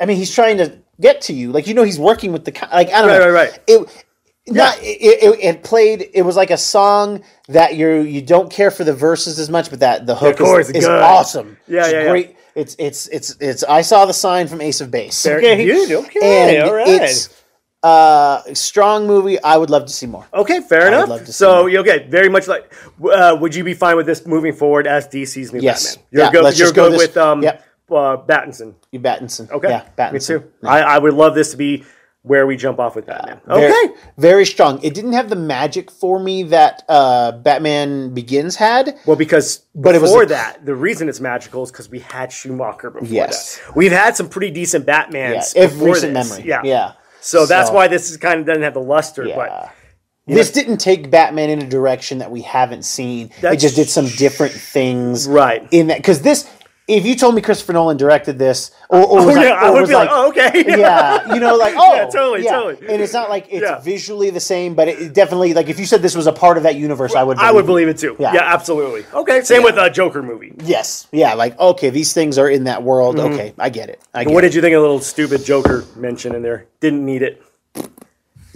[0.00, 1.50] I mean, he's trying to get to you.
[1.52, 3.30] Like you know, he's working with the like I don't Right, know.
[3.32, 3.60] right, right.
[3.66, 4.04] It
[4.48, 6.08] not it, it, it played.
[6.14, 9.70] It was like a song that you you don't care for the verses as much,
[9.70, 11.56] but that the hook course, is, is awesome.
[11.66, 12.10] Yeah, It's yeah, yeah.
[12.10, 12.36] great.
[12.54, 13.64] It's it's it's it's.
[13.64, 15.20] I saw the sign from Ace of Base.
[15.22, 16.86] There- dude, okay, all right.
[16.88, 17.28] It's
[17.82, 19.40] uh, strong movie.
[19.42, 20.26] I would love to see more.
[20.34, 21.08] Okay, fair would enough.
[21.08, 21.78] love to see So, more.
[21.80, 22.72] okay, very much like,
[23.12, 25.96] uh, would you be fine with this moving forward as DC's new Yes.
[25.96, 26.06] Batman?
[26.10, 27.62] You're Yeah, good, let's you're just go good this- with um, yep.
[27.90, 28.74] uh, Battinson.
[28.92, 29.50] You Battinson.
[29.50, 30.12] Okay, Yeah, Battinson.
[30.12, 30.44] me too.
[30.64, 31.84] I, I would love this to be
[32.22, 33.40] where we jump off with Batman.
[33.46, 34.82] Very, Okay, Very strong.
[34.82, 38.98] It didn't have the magic for me that uh, Batman Begins had.
[39.06, 42.00] well, because But it was before a- that, the reason it's magical is because we
[42.00, 43.58] had Schumacher before Yes.
[43.64, 43.76] that.
[43.76, 46.30] We've had some pretty decent Yeah, Batmans if before recent this.
[46.30, 46.48] memory.
[46.48, 46.92] Yeah, Yeah.
[47.26, 49.24] So, that's So- why this is kind of doesn't have the luster.
[49.24, 49.36] Yeah.
[49.36, 49.70] But
[50.26, 53.30] this didn't take Batman in a direction that we haven't seen.
[53.42, 55.26] it just did some different things.
[55.28, 55.66] Right.
[55.72, 56.48] In that, because this,
[56.88, 59.54] if you told me Christopher Nolan directed this, or, or oh, was oh, like, yeah,
[59.54, 62.88] I would be like, oh, okay, yeah, you know, like oh, Yeah, totally, totally.
[62.88, 63.80] And it's not like it's Yeah.
[63.80, 66.62] visually the same, but it definitely like if you said this was a part of
[66.62, 67.38] that universe, I would.
[67.38, 68.16] I would believe it too.
[68.18, 68.34] Yeah.
[68.34, 69.04] Yeah, absolutely.
[69.12, 70.54] Okay, same with a Joker movie.
[70.62, 73.16] Yes, yeah, like okay, these things are in that world.
[73.16, 73.34] Mm-hmm.
[73.34, 74.00] Okay, I get it.
[74.14, 74.48] I get What it.
[74.48, 76.66] did you think of the little stupid Joker mention in there?
[76.80, 77.42] Didn't need it.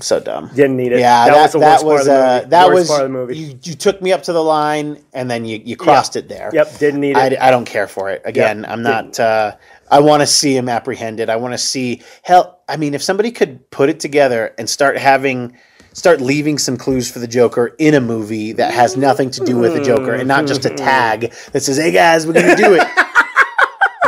[0.00, 0.50] So dumb.
[0.54, 1.00] Didn't need it.
[1.00, 2.50] Yeah, that, was the that worst was part of the uh, movie.
[2.50, 3.36] that Worst was part of the movie.
[3.38, 6.50] You, you took me up to the line and then you, you crossed it there.
[6.52, 7.38] Yep, didn't need it.
[7.40, 8.22] I, I don't care for it.
[8.24, 9.20] Again, Yep, I'm not.
[9.20, 9.56] Uh,
[9.90, 11.28] I want to see him apprehended.
[11.28, 12.60] I want to see hell.
[12.68, 15.56] I mean, if somebody could put it together and start having,
[15.92, 19.58] start leaving some clues for the Joker in a movie that has nothing to do
[19.58, 22.74] with the Joker and not just a tag that says, "Hey guys, we're gonna do
[22.74, 22.86] it."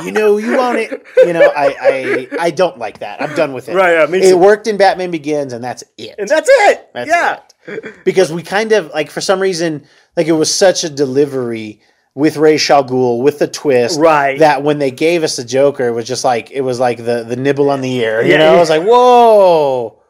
[0.05, 1.03] you know, you want it.
[1.19, 3.21] You know, I, I, I don't like that.
[3.23, 3.75] I'm done with it.
[3.75, 4.39] Right, yeah, It too.
[4.39, 6.15] worked in Batman Begins, and that's it.
[6.19, 6.91] and that's it.
[6.95, 7.41] That's yeah.
[7.67, 8.05] it.
[8.05, 9.85] Because we kind of like for some reason
[10.17, 11.81] like it was such a delivery
[12.15, 14.39] with Ra's al Ghul with the twist, Right.
[14.39, 17.25] That when they gave us the Joker, it was just like it was like the
[17.25, 18.21] the nibble on the ear.
[18.23, 18.57] You Yeah, know, yeah.
[18.57, 20.02] I was like, whoa.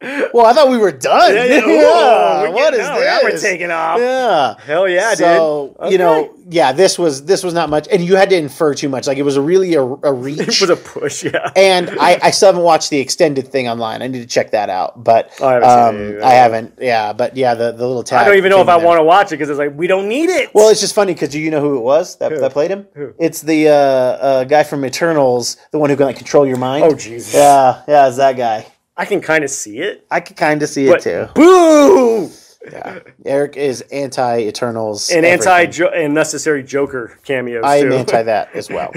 [0.00, 1.34] Well, I thought we were done.
[1.34, 2.40] Yeah, Yeah, yeah.
[2.40, 2.88] Ooh, we're what is this?
[2.88, 3.98] now we're taking off.
[3.98, 4.54] Yeah.
[4.64, 5.92] Hell yeah, so, dude.
[5.92, 8.88] you know, yeah, this was this was not much, and you had to infer too
[8.88, 9.08] much.
[9.08, 10.38] Like it was a really a, a reach.
[10.40, 11.24] It was a push.
[11.24, 11.50] Yeah.
[11.56, 14.00] and I, I still haven't watched the extended thing online.
[14.02, 16.24] I need to check that out, but Oh, I haven't um.
[16.24, 16.74] I haven't.
[16.80, 18.20] Yeah, but yeah, the, the little tag.
[18.20, 20.08] I don't even know if I want to watch it because it's like we don't
[20.08, 20.54] need it.
[20.54, 22.86] Well, it's just funny because do you know who it was that, that played him?
[23.18, 26.84] It's the uh, uh, guy from Eternals, the one who can like control your mind.
[26.84, 27.34] Oh, Jesus.
[27.34, 28.64] Yeah, yeah, it's that guy.
[28.98, 30.04] I can kind of see it.
[30.10, 31.28] I could kind of see it too.
[31.34, 32.30] boo!
[32.70, 32.98] Yeah.
[33.24, 35.62] Eric is anti Eternals And anti
[35.94, 37.62] and necessary Joker cameos.
[37.64, 38.90] I am anti that as well.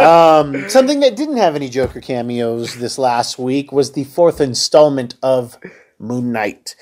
[0.00, 5.16] um, something that didn't have any Joker cameos this last week was the fourth installment
[5.22, 5.58] of
[5.98, 6.76] Moon Knight.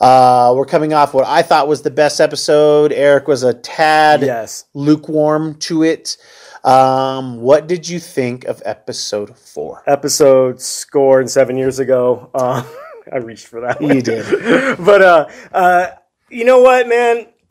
[0.00, 2.90] Uh, we're coming off what I thought was the best episode.
[2.90, 4.64] Eric was a tad Yes.
[4.74, 6.16] lukewarm to it.
[6.64, 9.82] Um, what did you think of episode four?
[9.86, 12.30] Episode scored seven years ago.
[12.34, 12.62] Uh,
[13.12, 13.80] I reached for that.
[13.80, 13.96] one.
[13.96, 14.78] You did.
[14.78, 15.86] but uh, uh,
[16.30, 17.26] you know what, man?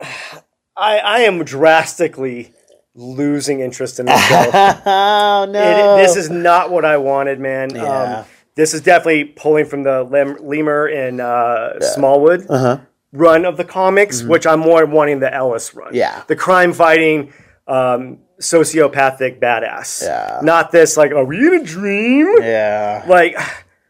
[0.74, 2.54] I I am drastically
[2.94, 4.50] losing interest in this show.
[4.86, 5.98] oh no!
[5.98, 7.74] It, this is not what I wanted, man.
[7.74, 7.82] Yeah.
[7.82, 12.80] Um, this is definitely pulling from the Lem- Lemire and uh, Smallwood uh-huh.
[13.12, 15.88] run of the comics, which I'm more wanting the Ellis run.
[15.88, 15.96] Mm-hmm.
[15.96, 16.22] Yeah.
[16.26, 17.32] the crime fighting,
[17.66, 20.02] um, sociopathic badass.
[20.02, 20.40] Yeah.
[20.42, 22.34] not this like, are we in a dream?
[22.40, 23.04] Yeah.
[23.08, 23.36] Like,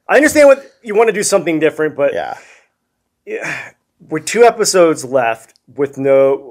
[0.08, 2.36] I understand what you want to do something different, but Yeah.
[4.08, 6.48] with two episodes left with no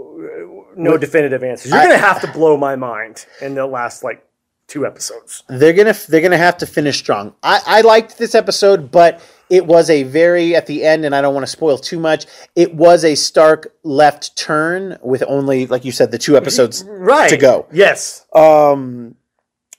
[0.76, 4.26] no definitive answers, you're I- gonna have to blow my mind in the last like
[4.68, 5.44] two episodes.
[5.50, 7.36] They're gonna they're gonna have to finish strong.
[7.44, 9.20] I, I liked this episode, but
[9.52, 12.26] it was a very at the end, and I don't want to spoil too much.
[12.56, 17.30] It was a stark left turn with only, like you said, the two episodes Right
[17.30, 17.68] to go.
[17.72, 18.26] Yes.
[18.34, 19.16] Um,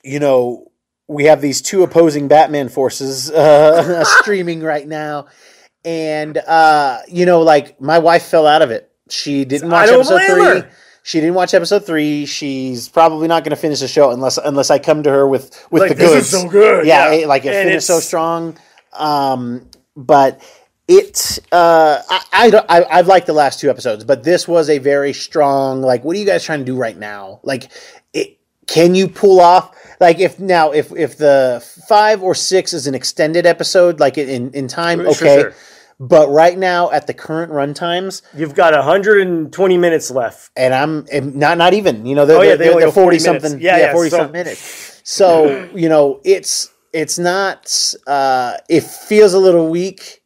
[0.03, 0.71] you know,
[1.07, 5.25] we have these two opposing Batman forces uh, streaming right now,
[5.83, 8.89] and uh, you know, like my wife fell out of it.
[9.09, 10.43] She didn't watch episode three.
[10.61, 10.69] her.
[11.05, 12.25] She didn't watch episode three.
[12.25, 15.67] She's probably not going to finish the show unless unless I come to her with
[15.69, 16.33] with Like, the this goods.
[16.33, 17.21] is so good, Yeah, yeah.
[17.23, 18.55] it- like it And finished so strong.
[18.95, 20.41] Um, but
[20.87, 24.69] it uh, I I, don't- I I've liked the last two episodes, but this was
[24.69, 25.81] a very strong.
[25.81, 27.39] Like, what are you guys trying to do right now?
[27.43, 27.71] Like,
[28.13, 29.75] it, can you pull off?
[29.99, 34.51] Like, if now if if the five or six is an extended episode, like in
[34.51, 35.41] in time, okay.
[35.41, 35.53] sure.
[35.99, 40.49] But right now, at the current run times, You've got 120 minutes left.
[40.57, 42.91] and I'm and not not even you know they're, Oh, yeah, they're, they they're 40
[42.91, 45.01] forty something Yeah, yeah, yeah, forty so- something minutes.
[45.05, 50.21] So you know it's it's not uh, it feels a little weak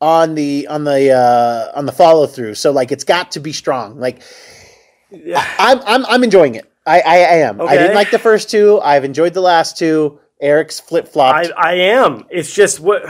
[0.00, 2.54] on the on the uh, on the follow through.
[2.54, 4.00] So like it's got to be strong.
[4.00, 4.22] Like
[5.10, 5.44] Yeah.
[5.58, 6.70] I'm I'm I'm enjoying it.
[6.86, 7.60] I I, I am.
[7.60, 8.80] I didn't like the first two.
[8.80, 10.18] I've enjoyed the last two.
[10.40, 11.50] Eric's flip flopped.
[11.56, 12.24] I, I am.
[12.30, 13.02] It's just what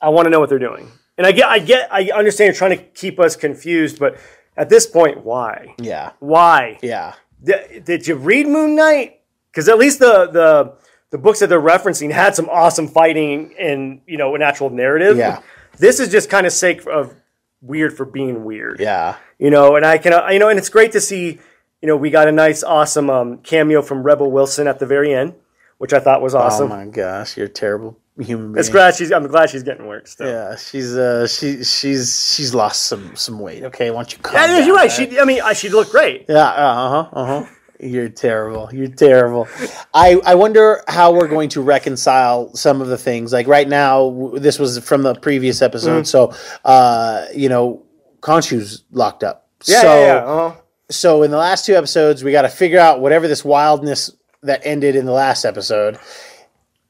[0.00, 0.90] I want to know what they're doing.
[1.18, 4.18] And I get, I get, I understand you're trying to keep us confused, but
[4.56, 5.74] at this point, why?
[5.78, 6.78] Yeah, Why?
[6.80, 7.14] yeah.
[7.42, 9.20] Did, did you read Moon Knight?
[9.50, 10.74] Because at least the the
[11.10, 15.16] the books that they're referencing had some awesome fighting and you know an actual narrative.
[15.16, 15.40] Yeah.
[15.78, 17.14] This is just kind of sake of
[17.62, 18.80] weird for being weird.
[18.80, 19.16] Yeah.
[19.38, 21.38] You know, and I can, uh, you know, and it's great to see.
[21.80, 25.14] You know, we got a nice, awesome um, cameo from Rebel Wilson at the very
[25.14, 25.34] end,
[25.78, 26.72] which I thought was awesome.
[26.72, 28.58] Oh my gosh, you're a terrible human being.
[28.58, 29.12] It's glad she's.
[29.12, 30.26] I'm glad she's getting work still.
[30.26, 33.62] Yeah, she's uh she she's she's lost some some weight.
[33.62, 34.90] Okay, why don't you calm Yeah, down, you're right.
[34.90, 36.26] all She, I mean, I, she looked great.
[36.28, 37.50] Yeah, uh huh, uh huh.
[37.80, 38.68] You're terrible.
[38.72, 39.46] You're terrible.
[39.94, 43.32] I I wonder how we're going to reconcile some of the things.
[43.32, 46.06] Like right now, this was from the previous episode, Mm.
[46.06, 47.82] so uh, you know,
[48.20, 49.48] Khonshu's locked up.
[49.64, 50.14] Yeah, so yeah, yeah.
[50.24, 50.56] Uh-huh.
[50.90, 54.10] so in the last two episodes, we got to figure out whatever this wildness
[54.42, 55.98] that ended in the last episode.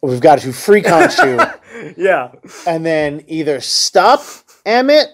[0.01, 1.59] We've got to free Khonshu
[1.99, 2.31] yeah.
[2.67, 4.21] and then either stop
[4.65, 5.07] Ammit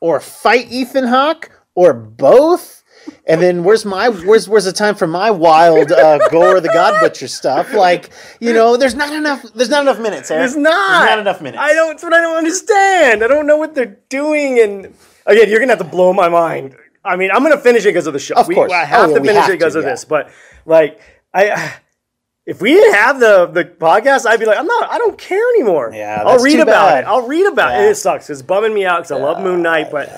[0.00, 2.81] or fight Ethan Hawke or both.
[3.26, 7.00] And then where's my where's where's the time for my wild uh, Gorr the God
[7.00, 7.72] Butcher stuff?
[7.72, 8.10] Like
[8.40, 9.42] you know, there's not enough.
[9.54, 10.30] There's not enough minutes.
[10.30, 10.40] Eric.
[10.42, 10.98] There's not.
[11.00, 11.62] There's not enough minutes.
[11.62, 11.88] I don't.
[11.90, 13.22] That's what I don't understand.
[13.24, 14.60] I don't know what they're doing.
[14.60, 14.94] And
[15.26, 16.76] again, you're gonna have to blow my mind.
[17.04, 18.34] I mean, I'm gonna finish it because of the show.
[18.34, 18.72] Of course.
[18.72, 19.90] I have Oh, to finish have it because to, of yeah.
[19.92, 20.04] this.
[20.04, 20.30] But
[20.66, 21.00] like,
[21.32, 21.74] I.
[22.44, 24.90] If we didn't have the the podcast, I'd be like, I'm not.
[24.90, 25.92] I don't care anymore.
[25.94, 27.04] Yeah, I'll read about bad.
[27.04, 27.06] it.
[27.06, 27.86] I'll read about Yeah.
[27.86, 27.90] it.
[27.90, 28.28] It sucks.
[28.30, 30.08] It's bumming me out because I love Moon Knight, but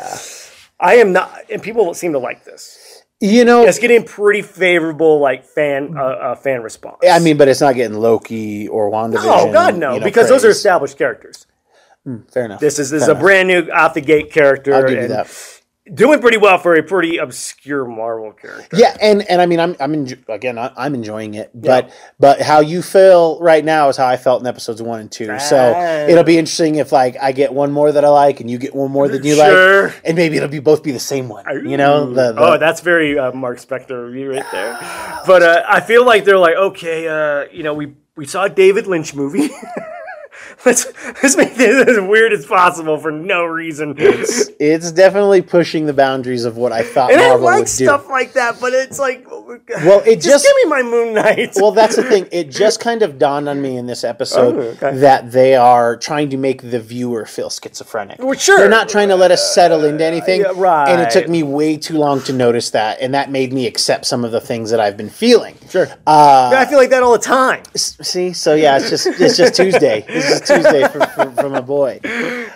[0.81, 1.33] I am not.
[1.51, 3.03] And people seem to like this.
[3.21, 6.99] You know, It's getting pretty favorable, like fan uh, uh, fan response.
[7.09, 9.23] I mean, but it's not getting Loki or WandaVision.
[9.25, 11.47] oh god, no, you know, because those are established characters.
[12.33, 12.61] fair enough.
[12.61, 13.23] This is this is a enough.
[13.23, 14.75] brand new out the gate character.
[14.75, 15.54] I'll give you and that.
[15.93, 18.75] Doing pretty well for a pretty obscure Marvel character.
[18.75, 22.41] Yeah, and and I mean, I'm I'm enjo- again, I- I'm enjoying it, but but
[22.41, 25.39] how you feel right now is how I felt in episodes one and two.
[25.39, 28.57] So it'll be interesting if like I get one more that I like, and you
[28.57, 29.89] get one more that you Sure.
[29.89, 31.45] like, and maybe it'll be both be the same one.
[31.69, 34.79] You know, the, the oh, that's very uh, Mark Spector review right there.
[35.27, 38.49] But uh, I feel like they're like, okay, uh, you know, we we saw a
[38.49, 39.51] David Lynch movie.
[40.67, 40.87] let's
[41.23, 43.95] let's make this as weird as possible for no reason.
[43.99, 47.85] it's definitely pushing the boundaries of what I thought and I like would do.
[47.85, 51.53] stuff like that, but it's like, Well, it just, just- give me my Moon Knight.
[51.57, 52.29] well, that's the thing.
[52.33, 54.97] It just kind of dawned on me in this episode Oh, okay.
[54.99, 58.19] that they are trying to make the viewer feel schizophrenic.
[58.21, 58.59] Well, sure.
[58.59, 60.41] They're not trying to let us settle into anything.
[60.43, 60.89] yeah, right.
[60.89, 64.07] And it took me way too long to notice that, and that made me accept
[64.07, 65.57] some of the things that I've been feeling.
[65.69, 65.87] sure.
[66.07, 67.63] Uh, I feel like that all the time.
[67.75, 70.05] see, so yeah, it's just it's just Tuesday.
[70.09, 72.01] It's Tuesday for, for, for my boy.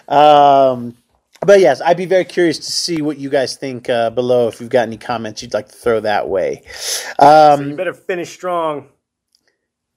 [0.09, 0.97] Um,
[1.41, 4.49] but yes, I'd be very curious to see what you guys think uh, below.
[4.49, 6.63] If you've got any comments you'd like to throw that way.
[7.19, 8.89] Um, You better finish strong.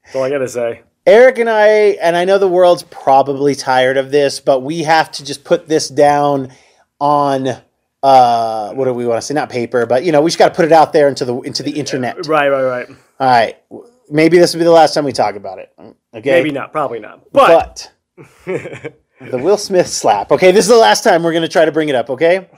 [0.04, 0.82] That's all I gotta say.
[1.08, 1.68] Eric and I,
[2.02, 5.68] and I know the world's probably tired of this, but we have to just put
[5.68, 6.52] this down
[7.00, 7.48] on
[8.04, 9.34] uh, what do we want to say?
[9.34, 11.40] Not paper, but you know, we just got to put it out there into the
[11.42, 12.28] into the internet.
[12.28, 12.90] Right, right, right.
[12.90, 13.58] All right,
[14.12, 15.72] maybe this will be the last time we talk about it.
[16.14, 16.72] Okay, Maybe not.
[16.72, 17.32] Probably not.
[17.32, 17.92] But,
[18.46, 18.94] but
[19.32, 20.32] the Will Smith slap.
[20.32, 22.10] Okay, this is the last time we're going to try to bring it up.
[22.10, 22.50] Okay,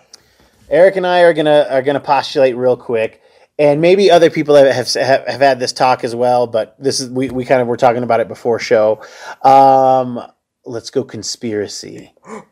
[0.69, 3.21] Eric and I are gonna are gonna postulate real quick,
[3.59, 6.47] and maybe other people have have, have had this talk as well.
[6.47, 9.01] But this is we, we kind of were talking about it before show.
[9.43, 10.19] Um,
[10.65, 12.13] let's go conspiracy.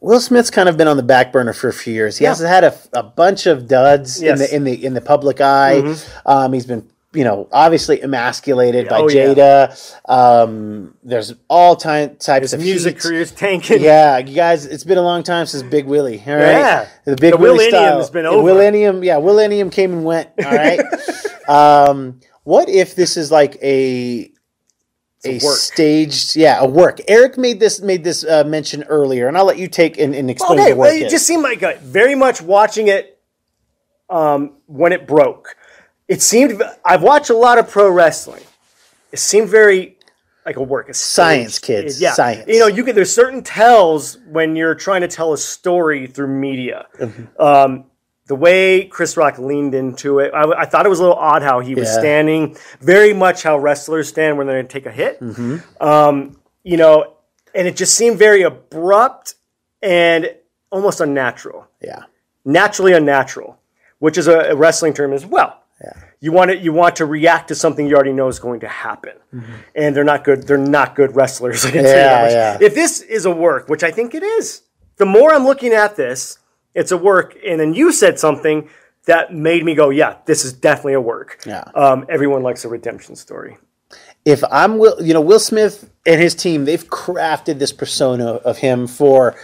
[0.00, 2.18] Will Smith's kind of been on the back burner for a few years.
[2.18, 2.30] He Yeah.
[2.30, 4.40] has had a, a bunch of duds Yes.
[4.40, 5.94] in the in the in the public eye.
[6.26, 9.26] Um, he's been you know obviously emasculated by Oh, yeah.
[9.34, 10.00] Jada.
[10.08, 13.02] Um, there's all time types his of music heat.
[13.02, 13.82] career's tanking.
[13.82, 16.22] Yeah, you guys, it's been a long time since Big Willie.
[16.26, 16.88] All right, Yeah.
[17.04, 17.98] the Big The Willie Willennium style.
[17.98, 18.48] has been over.
[18.48, 20.30] Willennium, yeah, Willennium came and went.
[20.44, 20.80] All right.
[21.48, 24.30] um, what if this is like a
[25.24, 27.00] a, a staged, yeah, a work?
[27.06, 30.30] Eric made this made this uh, mention earlier, and I'll let you take and, and
[30.30, 30.86] explain Okay, the work.
[30.88, 31.12] well, it is.
[31.12, 33.20] just seemed like uh, very much watching it
[34.10, 35.54] um, when it broke.
[36.08, 38.42] It seemed I've watched a lot of pro wrestling.
[39.12, 39.98] It seemed very
[40.44, 40.88] like a work.
[40.88, 42.44] It's Science, kids, Yeah, science.
[42.48, 42.94] You know, you can.
[42.94, 46.86] There's certain tells when you're trying to tell a story through media.
[46.98, 47.40] Mm-hmm.
[47.40, 47.84] Um,
[48.26, 51.42] the way Chris Rock leaned into it, I, I thought it was a little odd
[51.42, 51.98] how he was Yeah.
[51.98, 55.20] standing, very much how wrestlers stand when they're going to take a hit.
[55.20, 55.82] Mm-hmm.
[55.82, 57.16] Um, you know,
[57.54, 59.34] and it just seemed very abrupt
[59.82, 60.34] and
[60.70, 62.04] almost unnatural yeah,
[62.44, 63.58] naturally unnatural,
[63.98, 65.61] which is a, a wrestling term as well.
[66.20, 68.68] You want to you want to react to something you already know is going to
[68.68, 69.14] happen,
[69.74, 70.46] and they're not good.
[70.46, 71.64] They're not good wrestlers.
[71.66, 72.66] I can tell you that Yeah, yeah.
[72.66, 74.62] If this is a work, which I think it is,
[74.96, 76.38] the more I'm looking at this,
[76.74, 77.36] it's a work.
[77.46, 78.68] And then you said something
[79.06, 81.64] that made me go, "Yeah, this is definitely a work." Yeah.
[81.74, 83.56] Um, everyone likes a redemption story.
[84.24, 88.58] if I'm Will, you know, Will Smith and his team, they've crafted this persona of
[88.58, 89.34] him for.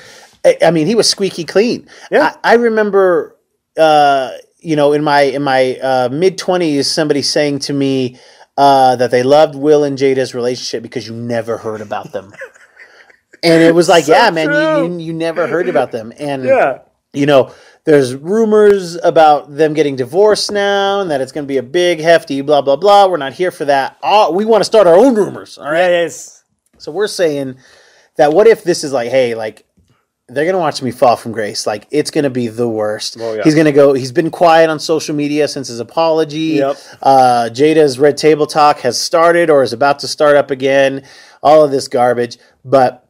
[0.45, 1.89] I I mean, he was squeaky clean.
[2.13, 2.37] Yeah.
[2.45, 3.37] I, I remember,
[3.77, 8.19] uh, you know, in my in my uh, mid twenties, somebody saying to me
[8.57, 12.33] uh, that they loved Will and Jada's relationship because you never heard about them.
[13.43, 16.45] And it was like, So yeah, man, you, you you never heard about them, and
[16.45, 16.81] Yeah.
[17.13, 17.53] you know,
[17.85, 22.01] there's rumors about them getting divorced now, and that it's going to be a big,
[22.01, 23.07] hefty, blah blah blah.
[23.07, 23.97] We're not here for that.
[24.03, 25.57] All, we want to start our own rumors.
[25.57, 25.89] All right.
[25.89, 26.43] Yes.
[26.79, 27.59] So we're saying
[28.17, 29.65] that what if this is like, hey, like
[30.29, 31.67] they're gonna watch me fall from grace.
[31.67, 33.17] Like it's gonna be the worst.
[33.19, 33.43] Oh, yeah.
[33.45, 33.95] He's gonna go.
[33.95, 36.59] He's been quiet on social media since his apology.
[36.59, 36.77] Yep.
[37.03, 41.05] Uh, Jada's Red Table Talk has started or is about to start up again.
[41.43, 43.09] All of this garbage, but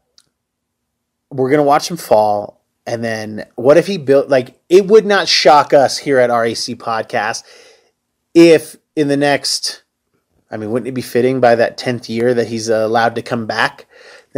[1.31, 2.63] we're gonna watch him fall.
[2.87, 6.79] And then what if he built like it would not shock us here at REC
[6.79, 7.43] Podcast
[8.33, 9.83] if in the next
[10.51, 13.47] I mean, wouldn't it be fitting by that 10th year that he's allowed to come
[13.47, 13.87] back?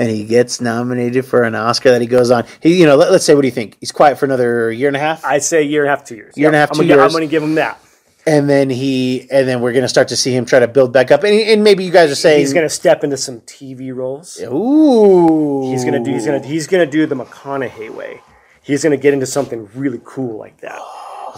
[0.01, 2.47] Then he gets nominated for an Oscar that he goes on.
[2.63, 3.77] He, you know, let, us say, what do you think?
[3.81, 5.23] He's quiet for another year and a half?
[5.27, 6.35] I'd say a year and a half, two years.
[6.39, 7.79] Year and a half, I'm two gonna, gi- I'm going to give him that.
[8.27, 10.91] and then he, and then we're going to start to see him try to build
[10.91, 11.23] back up.
[11.23, 14.41] And, and maybe you guys are saying, He's going to step into some TV roles.
[14.41, 15.71] ooh.
[15.71, 16.11] He's gonna do.
[16.13, 16.47] He's gonna.
[16.47, 18.23] He's gonna do the McConaughey way.
[18.63, 20.81] He's gonna get into something really cool like that.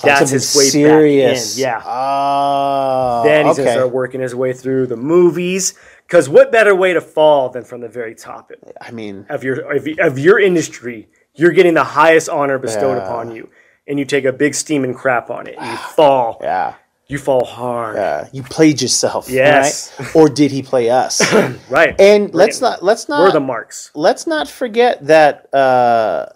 [0.03, 1.55] That's something his way serious.
[1.55, 1.63] back in.
[1.63, 1.83] Yeah.
[1.85, 3.65] Oh, then he's okay.
[3.65, 5.75] gonna start working his way through the movies.
[6.07, 8.51] Because what better way to fall than from the very top
[8.81, 11.09] I mean, of your of, of your industry?
[11.35, 13.05] You're getting the highest honor bestowed Yeah.
[13.05, 13.49] upon you,
[13.87, 15.55] and you take a big steaming crap on it.
[15.59, 16.39] And you fall.
[16.43, 16.75] yeah.
[17.09, 17.97] You fall hard.
[17.97, 18.29] Yeah.
[18.33, 19.93] you played yourself, Yes.
[19.99, 20.17] right?
[20.17, 21.21] Or did he play us?
[21.69, 21.99] Right.
[22.01, 23.91] and let's We're- not let's not We're the marks.
[23.95, 26.27] let's not forget that uh,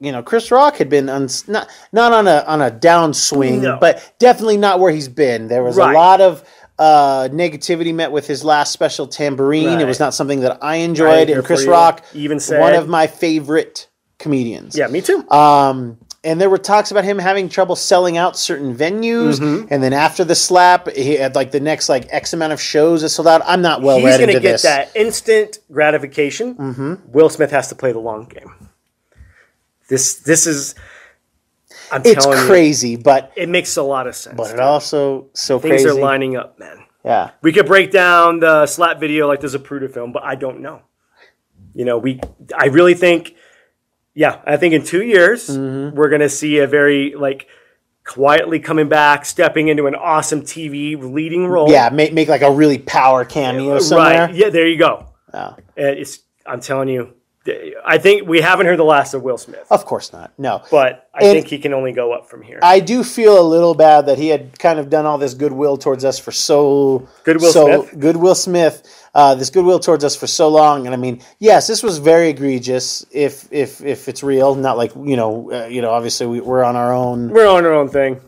[0.00, 3.78] you know Chris Rock had been uns not not on a on a downswing, No.
[3.80, 5.48] but definitely not where he's been.
[5.48, 5.92] There was Right.
[5.94, 6.42] a lot of
[6.78, 9.80] uh, negativity met with his last special Tamborine.
[9.80, 11.28] It was not something that I enjoyed.
[11.28, 11.66] and Chris.
[11.66, 13.88] Rock, Even said, one of my favorite
[14.20, 14.76] comedians.
[14.78, 15.28] Yeah, me too.
[15.28, 19.66] Um, and there were talks about him having trouble selling out certain venues, Mm-hmm.
[19.72, 23.02] and then after the slap, he had like the next like X amount of shows
[23.02, 23.42] that sold out.
[23.44, 26.54] I'm not well He's read going into to get that instant gratification.
[26.54, 26.94] Mm-hmm.
[27.12, 28.52] Will Smith has to play the long game.
[29.88, 30.74] This this is.
[31.90, 34.36] I'm It's crazy, but it makes a lot of sense.
[34.36, 35.88] but it also so Things crazy.
[35.88, 36.84] are lining up, man.
[37.04, 40.34] yeah, We could break down the slap video like there's a Zapruder film, but I
[40.34, 40.82] don't know.
[41.74, 42.20] You know, we.
[42.56, 43.34] I really think.
[44.14, 45.96] Yeah, I think in two years Mm-hmm.
[45.96, 47.46] we're going to see a very like
[48.04, 51.70] quietly coming back, stepping into an awesome TV leading role.
[51.70, 51.88] yeah.
[51.90, 54.26] Make make like a really power cameo somewhere.
[54.26, 54.34] right.
[54.34, 55.06] Yeah, there you go.
[55.32, 55.54] Yeah.
[55.76, 57.14] And it's I'm telling you,
[57.84, 60.32] I think we haven't heard the last of Will Smith, Of course not.
[60.38, 60.62] No.
[60.70, 62.58] but I And- think he can only go up from here.
[62.62, 65.76] I do feel a little bad that he had kind of done all this goodwill
[65.76, 67.98] towards us for so Goodwill so, Smith?
[68.00, 68.82] Goodwill Smith,
[69.14, 72.28] uh, this goodwill towards us for so long, and I mean, yes, this was very
[72.28, 73.04] egregious.
[73.10, 76.62] If if if it's real, not like you know, uh, you know, obviously we, we're
[76.64, 78.20] on our own, We're on our own thing.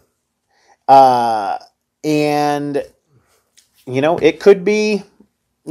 [0.88, 1.58] uh,
[2.04, 2.82] and
[3.86, 5.02] you know, it could be,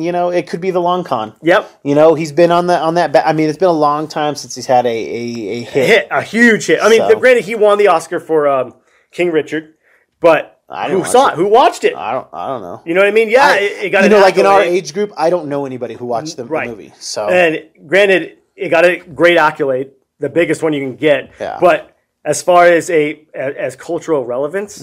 [0.04, 1.36] you know, it could be the long con.
[1.42, 3.12] Yep, You know, he's been on the on that.
[3.12, 5.88] Ba- I mean, it's been a long time since he's had a a, a hit.
[5.88, 6.80] hit a huge hit.
[6.82, 8.74] I mean, So- granted, he won the Oscar for um,
[9.12, 9.76] King Richard,
[10.20, 11.32] but who saw it.
[11.34, 11.36] it?
[11.38, 11.96] Who watched it?
[11.96, 12.28] I don't.
[12.32, 12.82] I don't know.
[12.86, 13.30] You know what I mean?
[13.30, 15.66] Yeah, I- it, it got you know, like in our age group, I don't know
[15.66, 16.94] anybody who watched the, the movie.
[17.00, 21.32] So And granted, it got a great accolade, the biggest one you can get.
[21.40, 21.58] Yeah.
[21.60, 21.96] But
[22.26, 24.82] as far as a as, cultural relevance,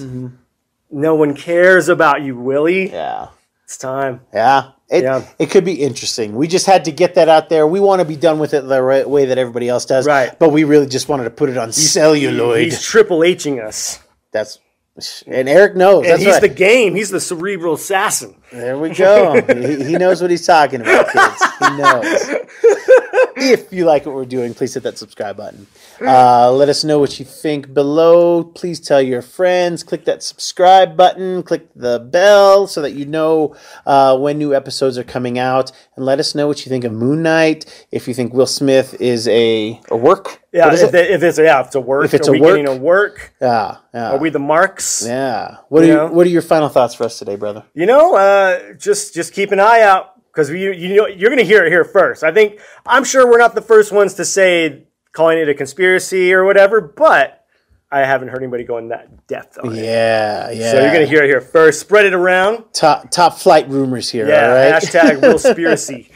[0.91, 2.87] no one cares about you, Willie.
[2.87, 2.95] Mm-hmm.
[2.95, 3.29] yeah,
[3.65, 4.23] It's time.
[4.33, 5.25] yeah, it Yeah.
[5.39, 6.35] it could be interesting.
[6.37, 7.67] We just had to get that out there.
[7.67, 10.37] We want to be done with it the right way that everybody else does, Right.
[10.39, 12.65] But we really just wanted to put it on celluloid.
[12.65, 14.01] He's Triple Hing us.
[14.33, 14.59] That's
[15.27, 16.05] and Eric knows.
[16.05, 16.41] And That's he's right.
[16.41, 16.95] the game.
[16.95, 18.35] He's the cerebral assassin.
[18.51, 19.43] There we go.
[19.47, 21.43] he, he knows what he's talking about, kids.
[21.59, 22.47] He knows.
[23.39, 25.67] if you like what we're doing, please hit that subscribe button.
[25.99, 28.45] Uh, let us know what you think below.
[28.45, 29.83] Please tell your friends.
[29.83, 31.43] Click that subscribe button.
[31.43, 33.57] Click the bell so that you know
[33.87, 35.73] uh, when new episodes are coming out.
[35.97, 37.87] And let us know what you think of Moon Knight.
[37.91, 40.43] If you think Will Smith is a, a work.
[40.53, 40.95] Yeah, if, it?
[40.95, 42.05] it- if it's a, yeah, if it's a work.
[42.05, 42.57] If it's are a we work.
[42.57, 43.35] getting a work?
[43.41, 44.11] Yeah, yeah.
[44.13, 45.03] Are we the marks?
[45.07, 45.57] yeah.
[45.71, 47.65] What are, You you, what are your final thoughts for us today, brother?
[47.73, 51.39] You know, uh, just just keep an eye out because you you know you're going
[51.39, 52.23] to hear it here first.
[52.23, 56.35] I think I'm sure we're not the first ones to say calling it a conspiracy
[56.35, 57.47] or whatever, but
[57.91, 59.83] I haven't heard anybody going that depth on it.
[59.83, 60.73] Yeah, yeah.
[60.73, 61.81] So you're going to hear it here first.
[61.81, 62.65] Spread it around.
[62.75, 64.29] top top flight rumors here.
[64.29, 64.49] Yeah.
[64.49, 64.83] all right.
[64.83, 66.15] Hashtag Willspiracy.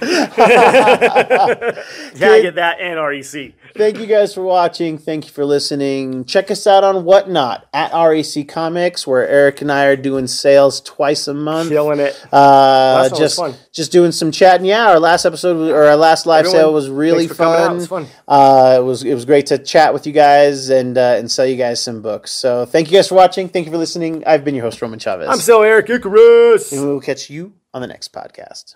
[2.14, 3.54] Tag it that and REC.
[3.76, 4.98] Thank you guys for watching.
[4.98, 6.24] Thank you for listening.
[6.24, 10.80] Check us out on Whatnot at REC Comics, where Eric and I are doing sales
[10.80, 11.70] twice a month.
[11.70, 12.20] Killing it.
[12.32, 13.54] Uh, Last one was just fun.
[13.72, 14.66] just doing some chatting.
[14.66, 17.66] Yeah, our last episode or our last live Everyone, sale was really for coming out.
[17.66, 17.72] fun.
[17.72, 18.06] It was fun.
[18.28, 21.46] Uh, it was it was great to chat with you guys and uh, and sell
[21.46, 22.30] you guys some books.
[22.30, 23.48] So thank you guys for watching.
[23.48, 24.24] Thank you for listening.
[24.26, 25.28] I've been your host Roman Chavez.
[25.28, 26.72] I'm so Eric Icarus.
[26.72, 28.74] and we will catch you on the next podcast.